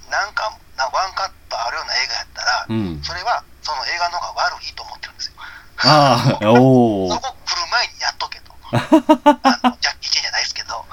[0.10, 3.02] なんか、なワンカットあるような映画やったら、うん。
[3.04, 5.34] それはその映画の方が悪いと思ってるんですよ。
[5.84, 7.20] ああ、おおそ。
[7.20, 8.52] こ来る前にやっとけと。
[8.72, 10.86] あのジャッキー・チェンじゃないですけど、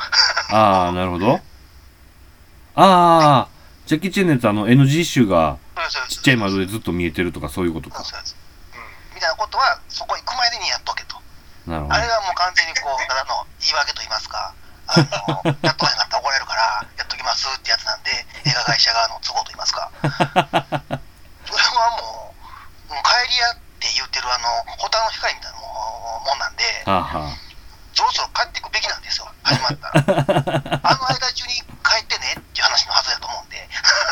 [0.50, 1.34] ああ、なるほど。
[1.34, 1.38] あ
[2.76, 3.48] あ、
[3.88, 5.56] ジャッキー・チェンのやつあの NG 集が
[6.12, 8.04] ちっちゃい窓でずっと見えてるとかそういうことか。
[8.04, 8.36] そうです
[9.16, 11.16] みたいなことは、そこ行く前にやっとけと。
[11.64, 11.98] なるほどあ。
[11.98, 14.52] れはもう完全にこう、ただの言い訳と言いますか、
[14.92, 18.12] あのやっとかなかったら怒られるから、やっときますってやつなんで、
[18.44, 19.88] 映画会社側の都合と言いますか。
[21.48, 22.36] それはも
[22.92, 27.36] う、もう帰り屋って言ってるあの、ホタルの光みたいなもんなんで、はあは
[27.98, 30.04] そろそろ帰っていくべきなんですよ、始まったら。
[30.86, 33.68] あの間中に帰ってねっていう話のはずだと思うんで、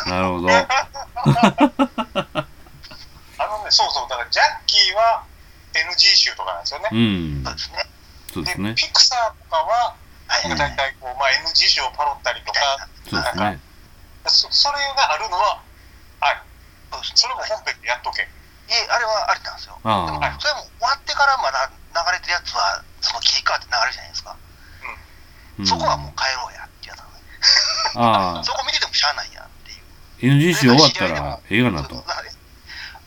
[0.07, 0.11] あ。
[0.11, 0.49] なるほど。
[3.39, 5.23] あのね、そうそう、だからジャッキーは
[5.73, 6.61] NG 集とか
[7.43, 7.85] なんですよね。
[7.85, 7.97] うん
[8.37, 8.45] そう。
[8.45, 8.75] ですね。
[8.77, 9.97] ピクサーとかは、
[10.29, 12.61] 大体こう、まあ、NG 集をパロったりとか、。
[13.09, 13.61] そうですね。
[14.27, 15.63] そそれがあるのは、
[16.19, 16.43] はい、
[17.15, 18.23] それも本編でやっとけ。
[18.23, 18.27] い
[18.75, 19.79] え、あれはありなんですよ。
[19.79, 24.31] でもあそれも終わってからまだ流れてるやつは、その切り替わって流れるじゃないですか。
[24.31, 24.37] あ。
[25.59, 28.43] うんそこはもう帰ろうやってやつなの。
[28.45, 30.35] そこ見ててもしゃあないやんっていう。
[30.35, 31.95] NG 集終わったら映画なと。
[31.95, 32.31] だから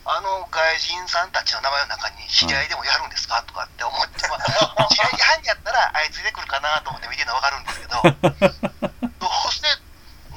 [0.09, 9.67] あの外人さんたちの名前の中に知り合いでもやるんですかとかって思って、まあ、知り合い犯人やったらあいつ出てくるかなと思って見てるのは分かるんですけど、どうして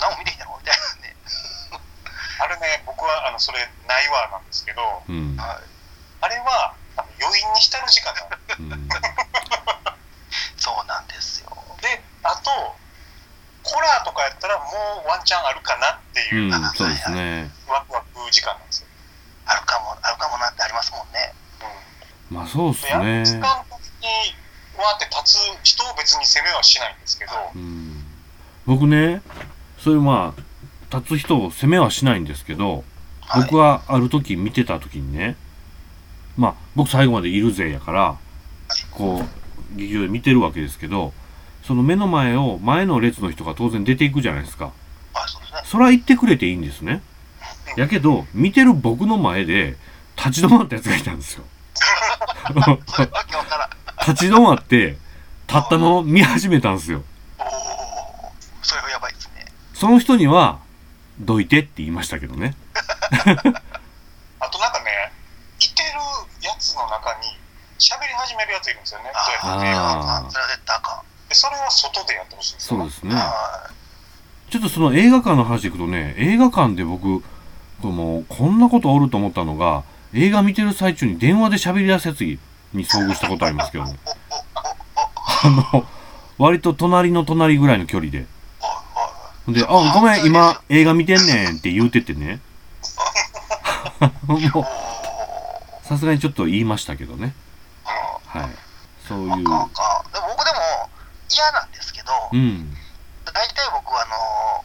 [0.01, 1.17] 何も見てへんやろみたいなんで、
[2.41, 5.37] あれね、僕はあのそれないわなんですけど、うん。
[5.37, 5.63] はい、
[6.21, 8.77] あれはあの余韻に浸る時間なの。
[8.77, 8.89] うん
[10.63, 11.51] そうなんですよ。
[11.83, 12.51] で、あと、
[13.65, 17.51] ホラーとかやったらもうワンチャンあるかなっていうう、ん、そうですね。
[17.67, 18.87] ワクワク時間なんですよ。
[19.47, 21.35] あるかも、あるかもなってありますもんね。
[22.31, 22.37] うん。
[22.37, 23.65] まあそうっすね時間
[24.83, 28.05] 的にはって立つ人を別に責めはしないんですけど、うん
[28.65, 29.23] 僕ね
[29.77, 32.85] そういうまあ立つ人を責めはしないんですけど
[33.23, 33.43] はい。
[33.43, 35.37] 僕はある時見てた時にね
[36.37, 38.17] まあ僕最後までいるぜやから
[38.93, 41.13] こう劇場で見てるわけですけど
[41.65, 44.71] その目の前を前の列の人が当然出ていくじゃないですかは
[45.27, 45.61] い、そうですね。
[45.65, 47.03] それは言ってくれていいんですね
[47.77, 49.77] やけど見てる僕の前で
[50.17, 51.43] 立ち止まったやつがいたんですよ。
[54.07, 54.97] 立ち止まって
[55.47, 57.03] 立ったのを見始めたんですよ。
[57.39, 57.47] おお、
[58.63, 59.47] それはやばいですね。
[59.75, 60.61] その人には
[61.21, 62.55] どいてって言いましたけどね。
[63.13, 65.13] あとなんかね、
[65.61, 65.89] いてる
[66.43, 67.39] やつの中に
[67.79, 69.11] 喋り始めるやついるんですよね。
[69.15, 72.79] あであ、それはあかそれは外でやってほしいんですよ。
[72.79, 73.15] そうですね。
[73.15, 73.71] は
[74.51, 77.23] ちょっとその映画館の話でいくとね、映画館で僕、
[77.81, 79.85] このこんなことおると思ったのが、
[80.15, 82.25] 映画見てる最中に電話で喋り出すやつ
[82.73, 83.99] に遭遇したことありますけどね。
[85.45, 85.87] あの、
[86.39, 88.27] 割と隣の隣ぐらいの距離で。
[89.49, 92.41] で、あ、ごめん、今映画見てんねんって言うててね。
[94.27, 94.65] もう、お、
[95.83, 97.35] さすがにちょっと言いましたけどね。
[98.35, 98.49] お、はい。
[99.07, 99.29] そういう。
[99.29, 99.71] でも
[100.29, 100.91] 僕でも
[101.31, 102.77] 嫌なんですけど、うん。
[103.25, 104.65] 大体僕はあの、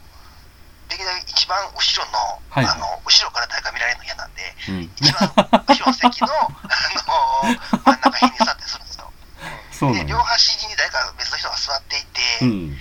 [0.98, 4.90] 歴代一番後ろの、はいあの、後ろから誰か見られるの嫌なんで、うん。
[4.98, 6.50] 一番後ろの席の、 あ
[7.46, 7.54] の、
[7.86, 9.12] 真ん中辺に座ってするんですよ。
[9.38, 10.10] で、そうなんだ。
[10.10, 12.78] 両端に誰か別の人が座っていて、うん。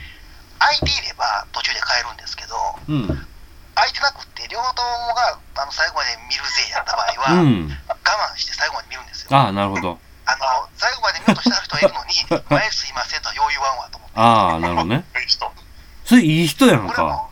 [0.58, 2.58] 空いていれば途中で帰るんですけど、
[2.90, 3.28] うん。
[3.76, 7.70] 空いてなくって、両方ともがあの最後まで見るぜやった場合は、うん。
[7.70, 9.38] 我慢して最後まで見るんですよ。
[9.38, 10.00] ああ、なるほど。
[10.26, 12.06] あの、最後まで見ようとしてある人がいるの
[12.42, 14.14] に、 前すいませんとはよう言わんわと思って。
[14.18, 15.06] ああ、なるほどね。
[16.08, 17.28] それいい人やんか。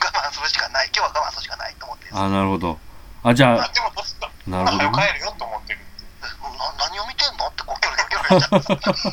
[0.00, 2.78] 我慢するしかない、今日は我慢するしかないと思ってああ、なるほど。
[3.22, 6.10] あ、じゃああ、でもどっちか、なるほど帰るよと思ってるっていう。
[6.24, 9.06] な何を見てんのってこうキョロキョロキョロキョちゃうんです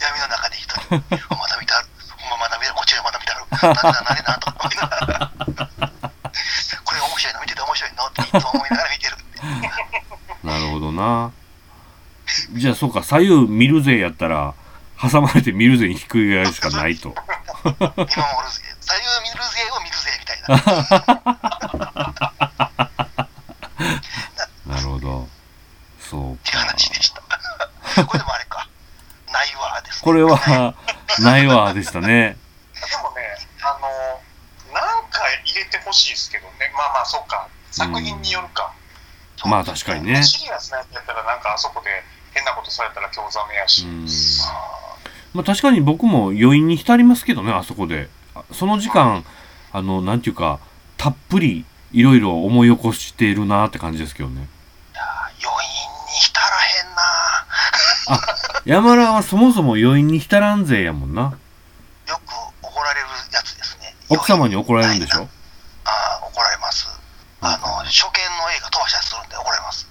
[0.00, 0.94] 闇の中で一人、
[1.34, 1.88] まだ見てある、
[2.30, 5.32] ままだ見てる、こっちでまだ見てある、なんでなんでなんと思いながら、
[6.84, 9.14] これ面白いの見てて面白いのっていつも思いながら見てる。
[9.14, 10.46] って。
[10.46, 11.32] なるほどな。
[12.52, 14.54] じゃあ、そうか、左右見るぜやったら、
[15.00, 17.08] 挟まれて見るぜにひっくり返るしかないと。
[17.08, 17.14] 見
[17.80, 20.50] 守るぜ、左右見るぜを見るぜみたいな。
[24.74, 25.28] なるほど。
[26.00, 26.60] そうっていうか。
[26.62, 27.22] 話でした。
[28.04, 28.68] これでもあれか。
[29.32, 30.00] ないわです、ね。
[30.02, 30.74] これは、
[31.20, 32.36] ないわでしたね。
[32.74, 36.72] でもね、あの、なんか入れてほしいですけどね。
[36.76, 37.46] まあまあ、そっか。
[37.70, 38.72] 作品によるか。
[39.44, 40.20] まあ確かにね。
[40.24, 43.86] シリアスなやつやったら、なんかあそこで変なことされたら興ざめやし。
[45.32, 48.08] まあ確かに僕も余韻に浸りますけどね、あそこで。
[48.48, 49.24] あその時間、
[49.72, 50.58] あの、なんていうか、
[50.96, 54.48] たっぷりいろいろ思い起こしているなって感じですけどね。
[55.42, 55.70] 余韻
[56.06, 58.22] に浸らへんな
[58.64, 61.22] 山田はそもそも余韻に浸らんぜやもんな。
[61.22, 62.32] よく
[62.62, 63.94] 怒られるやつですね。
[64.08, 65.28] 奥様に怒られるんでしょ？
[65.84, 65.90] あ
[66.22, 66.88] あ、怒られます。
[67.40, 69.88] あの、初見の映画飛ばしたりするんで怒られます。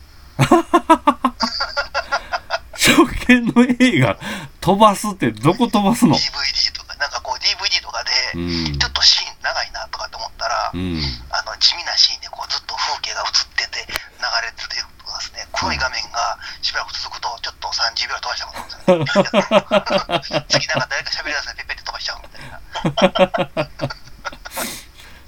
[2.74, 4.18] 初見の映画
[4.62, 8.78] 飛ばすってどこ飛ばすの？DVD とか、なんかこう DVD とかで、うん。
[8.78, 11.00] ちょっとシーン長いなとかって思ったら、うん。
[11.32, 13.96] あの地味なシーンでこうずっと風景が映ってて流
[14.44, 15.48] れててとかですね。
[15.56, 23.70] 黒い画面がしばらく続くとちょっと30秒飛ばしたことあるんですよ、ね、 次なんか誰か喋り出すのペッペって飛ばしちゃうみたいな。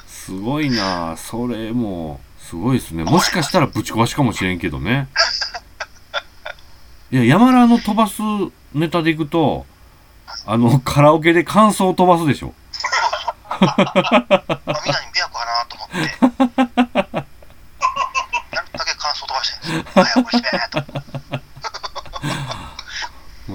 [0.08, 3.04] すごいなそれもすごいですね。
[3.06, 5.08] もしかしたらぶち壊しかもしれんけどね。
[7.12, 8.22] いや山田の飛ばす
[8.74, 9.66] ネタでいくと
[10.46, 12.54] あのカラオケで感想を飛ばすでしょ。
[13.60, 13.74] まあ
[14.84, 15.96] みんなに迷惑かなと思って。
[18.56, 20.84] なるだけ感想飛ばしてるんですよ早送りしてと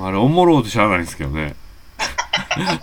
[0.04, 1.54] あれおもろうとしゃあないんですけどね。
[2.56, 2.80] なんかね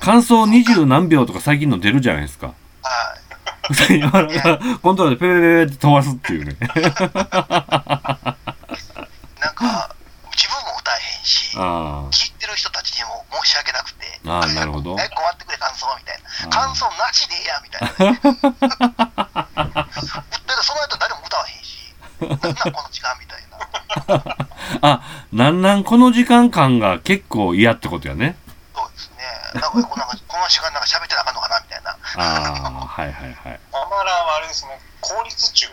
[0.00, 2.48] 感想二十何秒とか最近の出るじゃないですか。
[2.48, 2.60] はい。
[4.82, 6.56] コントロールでペレペレって飛ばすっていうね
[11.00, 14.96] へんしあ聞いてる人たちにも申し訳なくてあなるほど。
[15.00, 16.48] え困ってくれ感想みたいな。
[16.48, 18.20] 感想なしでええやみたいな。
[19.40, 24.36] だってその後誰も歌わへんしなんなんこの時間みたいな。
[24.82, 25.00] あ
[25.32, 28.36] なんなんこの時間感が結構嫌ってことやね。
[28.74, 29.24] そうですね。
[29.54, 31.90] なんかこうなんかこの時間なんか喋ってなあかんのかなみたいな。
[31.90, 31.96] あ
[32.82, 33.60] あはいはいはい。
[33.72, 35.66] アマラはあれですね、効率中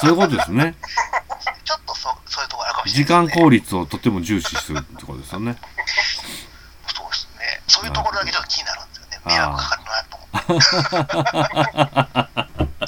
[0.00, 0.74] そういうことですね
[1.64, 5.56] ちょっとそそういうところあるかもし時間れないですね効率をとても重視するってことですよね
[6.94, 10.62] そうですねそういうところだけちょっと気になるんですよね迷惑かかるなと思っ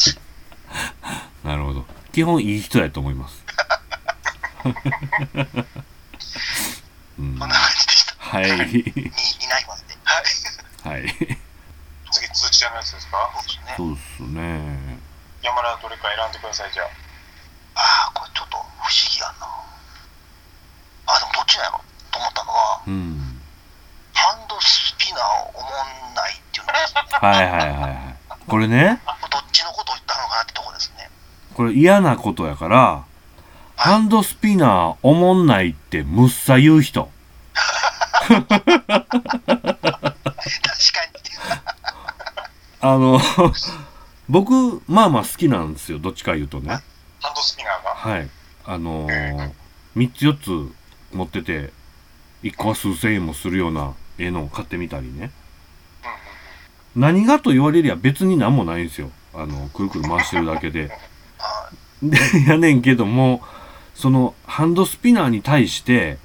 [0.00, 0.22] て
[2.12, 3.42] 基本いい人やと思います。
[7.18, 8.14] うん、な感じでした。
[8.20, 8.44] はい。
[8.44, 8.60] に、に
[9.48, 9.96] なりますね。
[10.04, 11.00] はい。
[11.00, 11.38] はい。
[12.10, 13.30] 次通知屋のやつですか？
[13.34, 13.74] そうですね。
[13.78, 14.98] そうっすね。
[15.42, 16.86] 山田どれか選んでくださいじゃあ
[17.74, 18.66] ああ、これちょっと不思
[19.14, 19.48] 議やな。
[21.06, 21.80] あ、でもどっちなんやろ？
[22.12, 23.40] と思ったのは、うん。
[24.12, 25.68] ハンドスピナーをおも
[26.12, 27.00] んないっていうのですね。
[27.10, 28.16] はいはいはいはい。
[28.46, 31.08] これね、どっちのことを言ったのかなってとこですね。
[31.54, 33.04] これ嫌なことやから、
[33.76, 37.10] ハンドスピナーおもんないってむっさ言う人。
[38.28, 38.72] 確かに。
[42.80, 43.20] あの、
[44.28, 45.98] 僕、まあまあ好きなんですよ。
[45.98, 46.68] どっちか言うとね。
[47.20, 48.28] ハンドスピナーがはい。
[48.64, 49.50] あのー、
[49.96, 50.74] 3つ4つ
[51.12, 51.72] 持ってて、
[52.42, 55.30] 1個は数千円もするような絵のを買ってみたりね。
[56.94, 59.10] 何がと言われりゃ別に何もないんですよ。
[59.34, 60.90] あの、くるくる回してるだけで。
[61.38, 61.70] あ
[62.02, 63.42] で、 やねんけども、
[63.94, 66.18] その、ハンドスピナーに対して、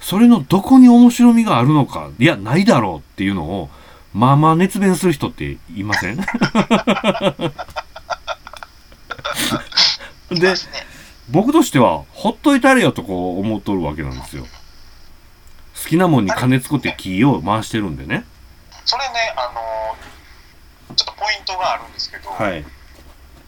[0.00, 3.70] それのどこに面白みがあるのか、いや、ないだろうっていうのを、
[4.12, 6.18] まあまあ熱弁する人っていません？
[10.30, 10.54] いで。
[11.30, 14.44] 僕としては、ほっといたれよとこう思っとるわけなんですよ。
[15.82, 18.24] 好きなもんに金作って木を回してるんでね。
[18.84, 20.10] それねあのー
[20.96, 22.64] ちょっとポイントがあるんですけど、はい。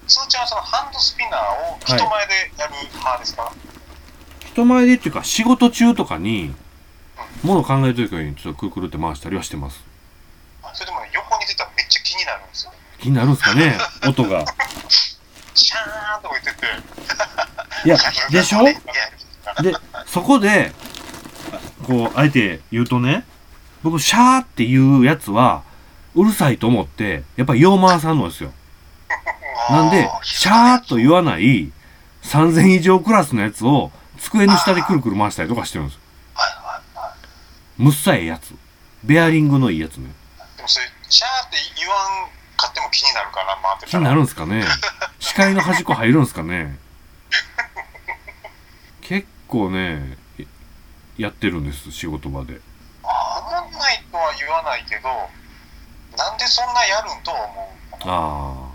[0.07, 1.41] 通知はそのハンドスピナー
[1.75, 3.53] を人前でやる派ですか、
[4.47, 6.55] 人前でっていうか仕事中とかに、
[7.43, 9.83] もの考えてる時にちょっとくるくるって回したりはしてます。
[10.75, 13.77] それでもね横に出たらめっちゃ気になるんですよ気になるんですかね？
[14.09, 14.45] 音が。
[15.55, 16.67] シャーンとか言ってて
[17.85, 17.97] いや、
[18.31, 18.65] でしょ？
[19.63, 19.75] で、
[20.07, 20.73] そこで、
[21.85, 23.25] こう、あえて言うとね、
[23.83, 25.63] 僕、シャーっていうやつは、
[26.15, 28.53] うるさいと思って、やっぱりよう回さんのですよ。
[29.69, 31.71] なんであ、シャーと言わない
[32.25, 36.01] 3000以上クラスのやつを机の下でくるくる回したりとかしてるんですよ。
[36.35, 37.13] はいはいはい。
[37.79, 38.55] むっさいやつ。
[39.03, 40.11] ベアリングのいいやつね。
[40.63, 44.65] でもそれシャーって言わんかっても気になるかな回ってたら気になるんすかね
[45.19, 46.79] 視界の端っこ入るんすかね
[49.01, 50.17] 結構ね、
[51.19, 52.61] やってるんです、仕事場で。
[53.03, 55.09] あ思んないとは言わないけど
[56.17, 58.71] なんでそんなやるんとは思うあ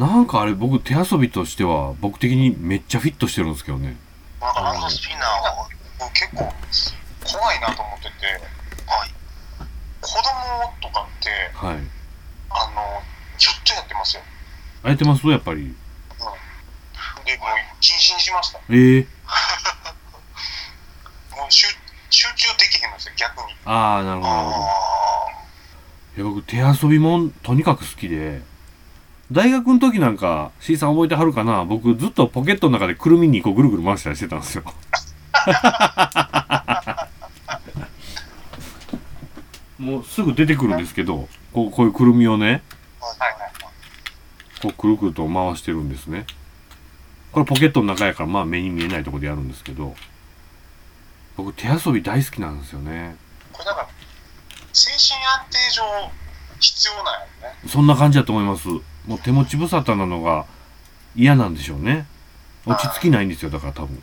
[0.00, 0.02] あ。
[0.02, 3.94] なんかあれ僕手遊びとしては僕的にめっちゃフィットしてるんですけどね。
[4.40, 5.68] なんかハンドスピナーを、
[5.98, 6.52] 僕結構
[7.24, 8.55] 怖いなと思ってて
[10.80, 11.76] とかってはい。
[12.50, 13.02] あの
[13.38, 14.22] ずっとやってますよ。
[14.82, 15.26] あえてます？
[15.28, 15.74] やっぱり。
[17.24, 17.48] でもう
[17.80, 18.58] 禁止にしました。
[18.70, 19.00] ええ
[21.36, 21.66] もう集
[22.10, 23.54] 集中できへんのですよ逆に。
[23.64, 24.56] ああ、なるほどなるほど。
[24.66, 24.68] あ
[26.16, 28.40] いや僕手遊びもんとにかく好きで、
[29.32, 31.64] 大学の時なんか C さん覚えてはるかな？
[31.64, 34.62] 僕ずっとポケットの中でくるみにこうぐるぐる回したりしてたんですよ。
[39.78, 42.62] もうすぐ出てくるんですけど、こうこういうくるみをね、
[44.62, 46.26] こうくるくると回してるんですね。
[47.32, 49.94] これポケットの中やからまあ目に見えないところでやるんですけど、
[51.36, 53.16] 僕手遊び大好きなんですよね。
[53.52, 53.88] これだから
[54.72, 56.10] 精神安定上
[56.58, 58.68] 必要なんやねそんな感じだと思います。
[59.06, 60.46] もう手持ち無沙汰なのが
[61.14, 62.06] 嫌なんでしょうね。
[62.64, 64.02] 落ち着きないんですよ、だから多分。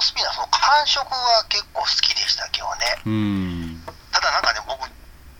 [0.00, 0.22] そうやな。
[0.22, 3.02] でも、ハンドスピナー、その感触は結構好きでしたけどね。
[3.04, 3.82] うーん。
[4.12, 4.78] ただなんかね、僕、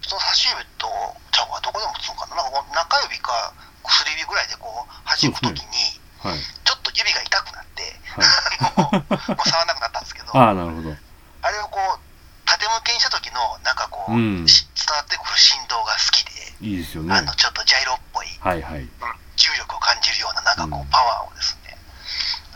[0.03, 0.89] その差し指と、
[1.33, 2.43] ちゃうか、どこでもつくのかな。
[2.43, 3.53] なんか中指か
[3.85, 6.39] 薬指ぐらいでこう、弾くときに、はい。
[6.65, 7.83] ちょっと指が痛くなって、
[8.17, 8.99] はい。
[9.31, 10.97] もう触らなくなったんですけど、ああ、なるほど。
[11.43, 12.01] あれをこう、
[12.47, 17.15] 縦向けにした時の、なんかこう、うんし伝わってくる振動が好きで、いいですよね。
[17.15, 18.89] あの、ちょっとジャイロっぽいはいはい。
[19.37, 21.68] 重力を感じるような、なんかこうんう、パワーをですね、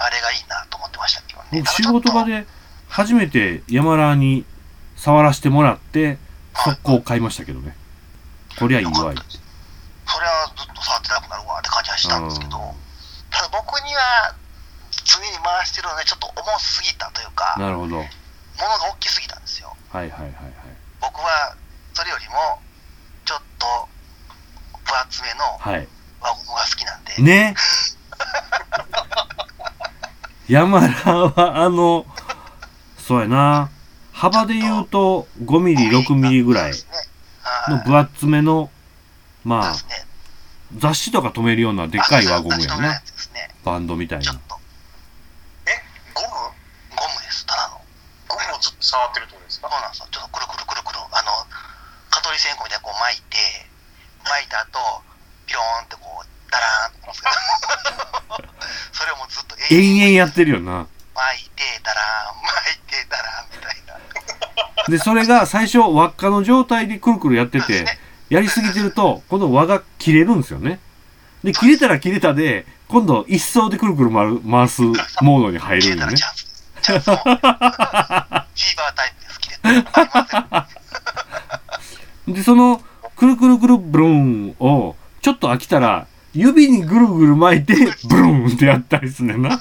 [0.02, 1.46] あれがいいなと思ってましたけどね。
[1.60, 2.46] 僕仕事場で
[2.88, 4.44] 初めて山ラーに
[4.96, 6.18] 触らせてもらって、
[6.54, 7.76] 速攻買いましたけどね。
[8.58, 12.60] こりゃいいわいそれはずっと触ってなくなるわって感じはしたんですけど、う
[13.30, 14.34] ただ僕には
[15.04, 17.98] 常に回してるのでちょっと重すぎたというか、んなるほど。
[17.98, 18.10] はい
[18.58, 19.74] ものが大きすぎたんですよ。
[19.90, 20.32] はいはいはい。
[21.00, 21.56] 僕は
[21.94, 22.60] それよりも
[23.24, 23.66] ちょっと
[24.84, 25.88] 分厚めのはい。
[26.20, 27.54] 輪ゴムが好きなんで、ね
[30.52, 32.04] 山ラーはあの、
[32.98, 33.70] そうやな。
[34.12, 36.72] 幅で言うと5ミリ、6ミリぐらい
[37.68, 38.70] の分厚めの、
[39.44, 39.74] まあ。
[40.76, 43.00] 雑誌とか止めるようなでっかい輪ゴムやね。
[43.64, 44.36] バンドみたいなえ
[46.12, 47.80] ゴムゴムです、ただの。
[48.28, 49.68] ゴムをずっと触ってるってことですか？
[49.70, 50.08] そうなんですよ。
[50.10, 51.32] ちょっとくるくるくるくる、あの、
[52.10, 53.36] 蚊取り線香みたいにこう巻いて、
[54.24, 55.00] 巻いた後、
[55.48, 57.16] ピローンってこう、ダラーンってこう
[59.70, 60.86] 延々やってるよな。
[61.14, 62.00] 巻いてたら、
[62.42, 64.88] 巻いてたら、みたいな。
[64.88, 67.84] で、それが最初輪っかの状態でくるくるやってて、
[68.28, 70.80] やりすぎてると、今度輪が切れるんですよね。
[71.44, 76.16] で、切れたら切れたで、今度一層でくるくる回る回すモードに入るんよね。
[76.82, 78.34] フィ ーバー
[78.94, 80.66] タイプです、切れた
[82.28, 82.82] で、その、
[83.16, 89.50] くるくるくるブルーンを、ちょっと飽きたら、指にぐるぐる巻いて、ブルーンってやったりすんねんな。
[89.50, 89.58] めっ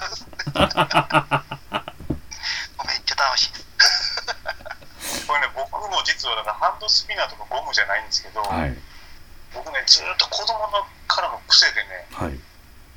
[3.05, 5.28] ちゃ楽しいです。
[5.28, 8.78] これね僕も実はだからハンドスピナーとかゴムじゃないんですけど、はい。
[9.53, 12.36] 僕ねずっと子供のからの癖でねはい。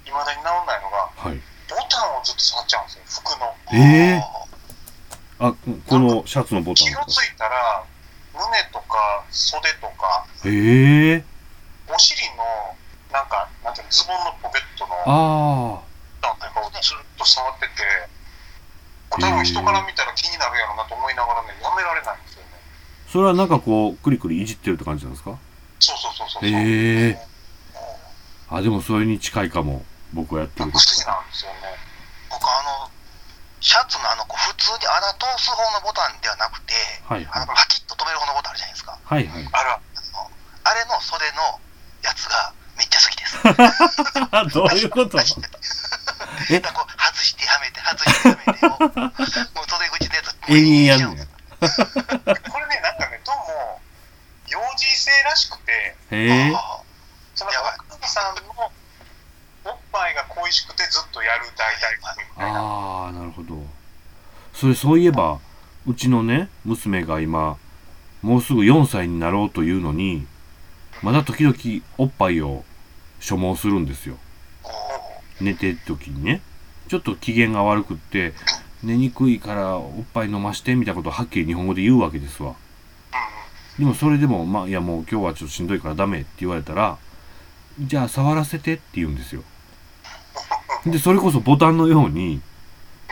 [0.09, 1.41] いまだに治んないのがはい。
[1.69, 3.79] ボタンをずっと触っちゃうんですよ服のえ
[4.17, 4.25] え
[5.41, 5.53] あ、
[5.89, 6.87] このシャツのボタン。
[6.87, 7.83] 気がついたら
[8.33, 11.25] 胸とか袖とかええ
[11.89, 12.77] お尻の
[13.15, 15.79] なんかなんていうのズボンのポケットのあ
[16.19, 18.11] ボタンとかをずっと触ってて
[19.11, 23.11] 多分人から見たら気になるやろなと思いながらねやめられないんですよねあ。
[23.13, 25.39] それはなんかこう、くりくりいじってるって感じなんですか？
[25.79, 27.19] そうそうそうそうへえ
[28.51, 29.85] あ、でもそれに近いかも。
[30.13, 31.75] 僕はやってる癖なんですよね
[32.31, 32.91] 僕あの、
[33.61, 36.75] シャツのあの、普通に穴通す方のボタンではなくて、
[37.07, 37.55] はいはいあの、。
[37.55, 38.99] パキッと止める方のボタンあるじゃないですか。
[39.03, 39.49] はいはい。
[40.67, 41.59] あれの袖の
[42.03, 43.39] やつがめっちゃ好きです。
[44.55, 45.19] どういうこと？
[46.51, 46.61] え？
[46.61, 48.77] こう外してはめて、外してはめてを、も
[49.17, 49.27] う
[49.69, 51.27] 袖口のやつ、延々やんね
[51.61, 51.67] こ
[52.61, 53.81] れねなんかねどうも
[54.49, 56.53] 幼児性らしくてへえ。
[56.55, 56.81] あ
[57.35, 58.43] そのやばいお母さんの
[59.65, 62.05] おっぱいが恋しくてずっとやる大体み
[62.37, 63.55] たいなああ、なるほど。
[64.53, 65.39] それそういえば、
[65.87, 67.57] うちのね、娘が今、
[68.23, 70.27] もうすぐ4歳になろうというのに、
[71.05, 71.55] まだ時々
[71.99, 72.65] おっぱいを
[73.21, 74.17] 所望するんですよ。
[75.41, 76.41] お寝てる時にね。
[76.89, 78.33] ちょっと機嫌が悪くって、
[78.83, 82.55] 寝にくいからおっぱい飲ましてみたいなことをはっきり日本語で言うわけですわ。
[83.79, 86.97] でもそれでも、まあ、いやもう今日はちょっとしんどいからダメって言われたら、
[87.79, 89.43] じゃあ触らせてって言うんですよ。
[90.87, 92.41] で、それこそボタンのように、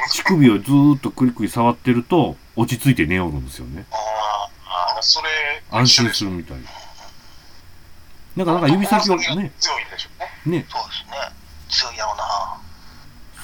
[0.08, 3.84] 乳首をずーっとクリクリ触ってると、落ち着いて寝よるんですよね。
[3.90, 3.96] あ
[4.94, 5.28] ああそれ
[5.70, 6.56] 安心するみたい。
[6.56, 6.81] な
[8.40, 10.20] んか、なんか指先をね、強いんでしょう
[10.50, 11.16] ねね、そうですね。
[11.68, 12.24] 強いやろな。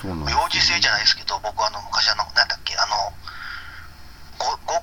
[0.01, 3.13] そうなんですよ幼児性じゃないですけど、僕あの、昔あの、なんだっけ、あの、
[4.39, 4.83] 5, 5,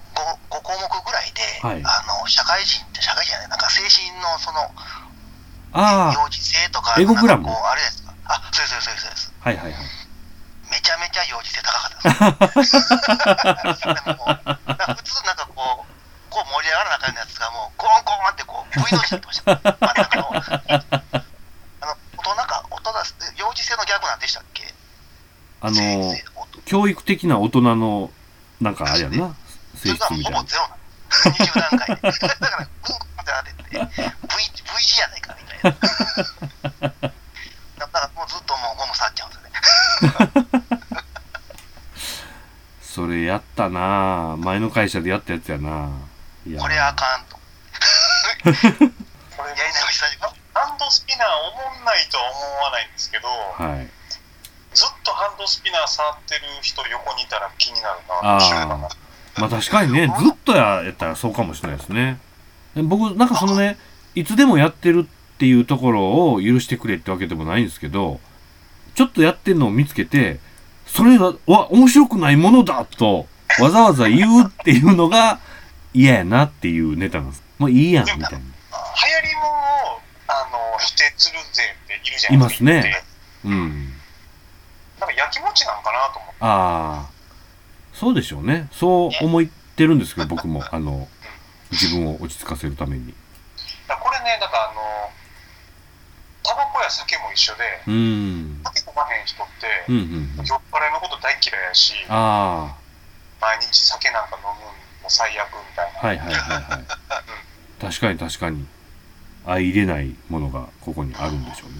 [0.49, 4.71] 5, 5項目ぐらいで、はいあの、社会人って、社会人じゃない、なんか精神のその、
[5.73, 7.49] あ幼児性とか、エゴグラム？
[7.49, 8.13] あれですか？
[8.25, 9.33] あ、そうです、そうです、そうです。
[9.41, 9.81] あ、はいはいはい。
[10.71, 11.87] めちゃめちゃ幼児性高か
[12.29, 12.79] ったです。
[12.85, 12.89] 普
[15.03, 15.91] 通なんかこう、
[16.35, 19.55] こう盛り上がらなあかんやつがもう、ゴンゴンってこう、 V の字になってました。
[19.55, 20.35] 真ん中の。
[20.35, 22.91] あの、大人か、大人。
[23.39, 24.67] 幼児性の逆なんでしたっけ？
[25.61, 26.13] あの
[26.65, 28.11] 教育的な大人の、
[28.59, 29.33] なんかあれやんな、
[29.75, 30.41] 性質みたいな。
[30.41, 30.75] ぼゼロなの。
[31.37, 32.01] 20段階で。
[32.01, 35.71] だから、うんこってなってて、V, v 字やないかみたいな。
[37.79, 40.65] だからもうずっともうゴム触っちゃうんですよね。
[42.83, 45.89] それやったなぁ前の会社でやったやつやな
[46.59, 47.35] これあかんと。
[48.45, 48.51] こ
[49.43, 50.17] れやり直しさせ
[50.55, 53.89] ハンドスピナーおもんないとは思わないんですけどはい。
[54.73, 58.39] ずっとハンドスピナー触ってる人横にいたら気になるなあ
[59.37, 62.19] まあ確かにね、ずっとやったらそうかもしれないですね。
[62.75, 63.77] で僕、なんかそのね、
[64.13, 68.21] いつでもやってるっていうところを許してくれってわけでもないんですけど、
[68.95, 70.39] ちょっとやってんのを見つけて、
[70.87, 73.27] それが、わ、面白くないものだと、
[73.59, 75.39] わざわざ言うっていうのが
[75.95, 77.43] 嫌やなっていうネタなんです。
[77.57, 78.27] もういいやん、みたいな。
[78.29, 78.39] 流行
[79.27, 79.41] りも
[79.95, 83.03] をあの否定するぜっているじゃないですかいますね
[83.45, 83.93] うん。
[84.99, 87.09] なんかやきもちなんかなと思ってああ、
[87.93, 88.67] そうでしょうね。
[88.71, 91.07] そう思ってるんですけど、僕も、あの、
[91.71, 93.13] 自分を落ち着かせるために。
[93.87, 94.81] だこれねだからあの
[96.41, 98.61] タバコや酒も一緒でうん。
[98.65, 100.39] 酒飲まへん人ってうん、うん。
[100.39, 102.75] うん酔っ払いのこと大嫌いやしあ
[103.39, 106.83] 毎日酒なんか飲むのも最悪みたいなあ、はいはいはいはい。
[107.79, 108.67] 確かに確かに。
[109.45, 111.75] 相入れないものがここにあるんでしょうね。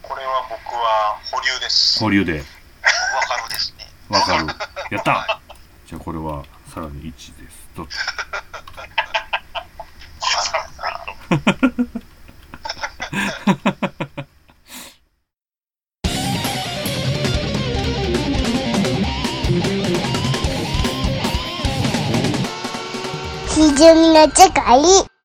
[0.00, 2.38] これは僕は保留です保留で。
[2.38, 3.86] わかるですね。
[4.08, 4.46] わかる。
[4.90, 5.40] やった
[5.86, 6.42] じゃあこれは
[6.72, 7.68] さらに1です。
[7.76, 7.96] どっち？
[23.70, 25.11] みの世界。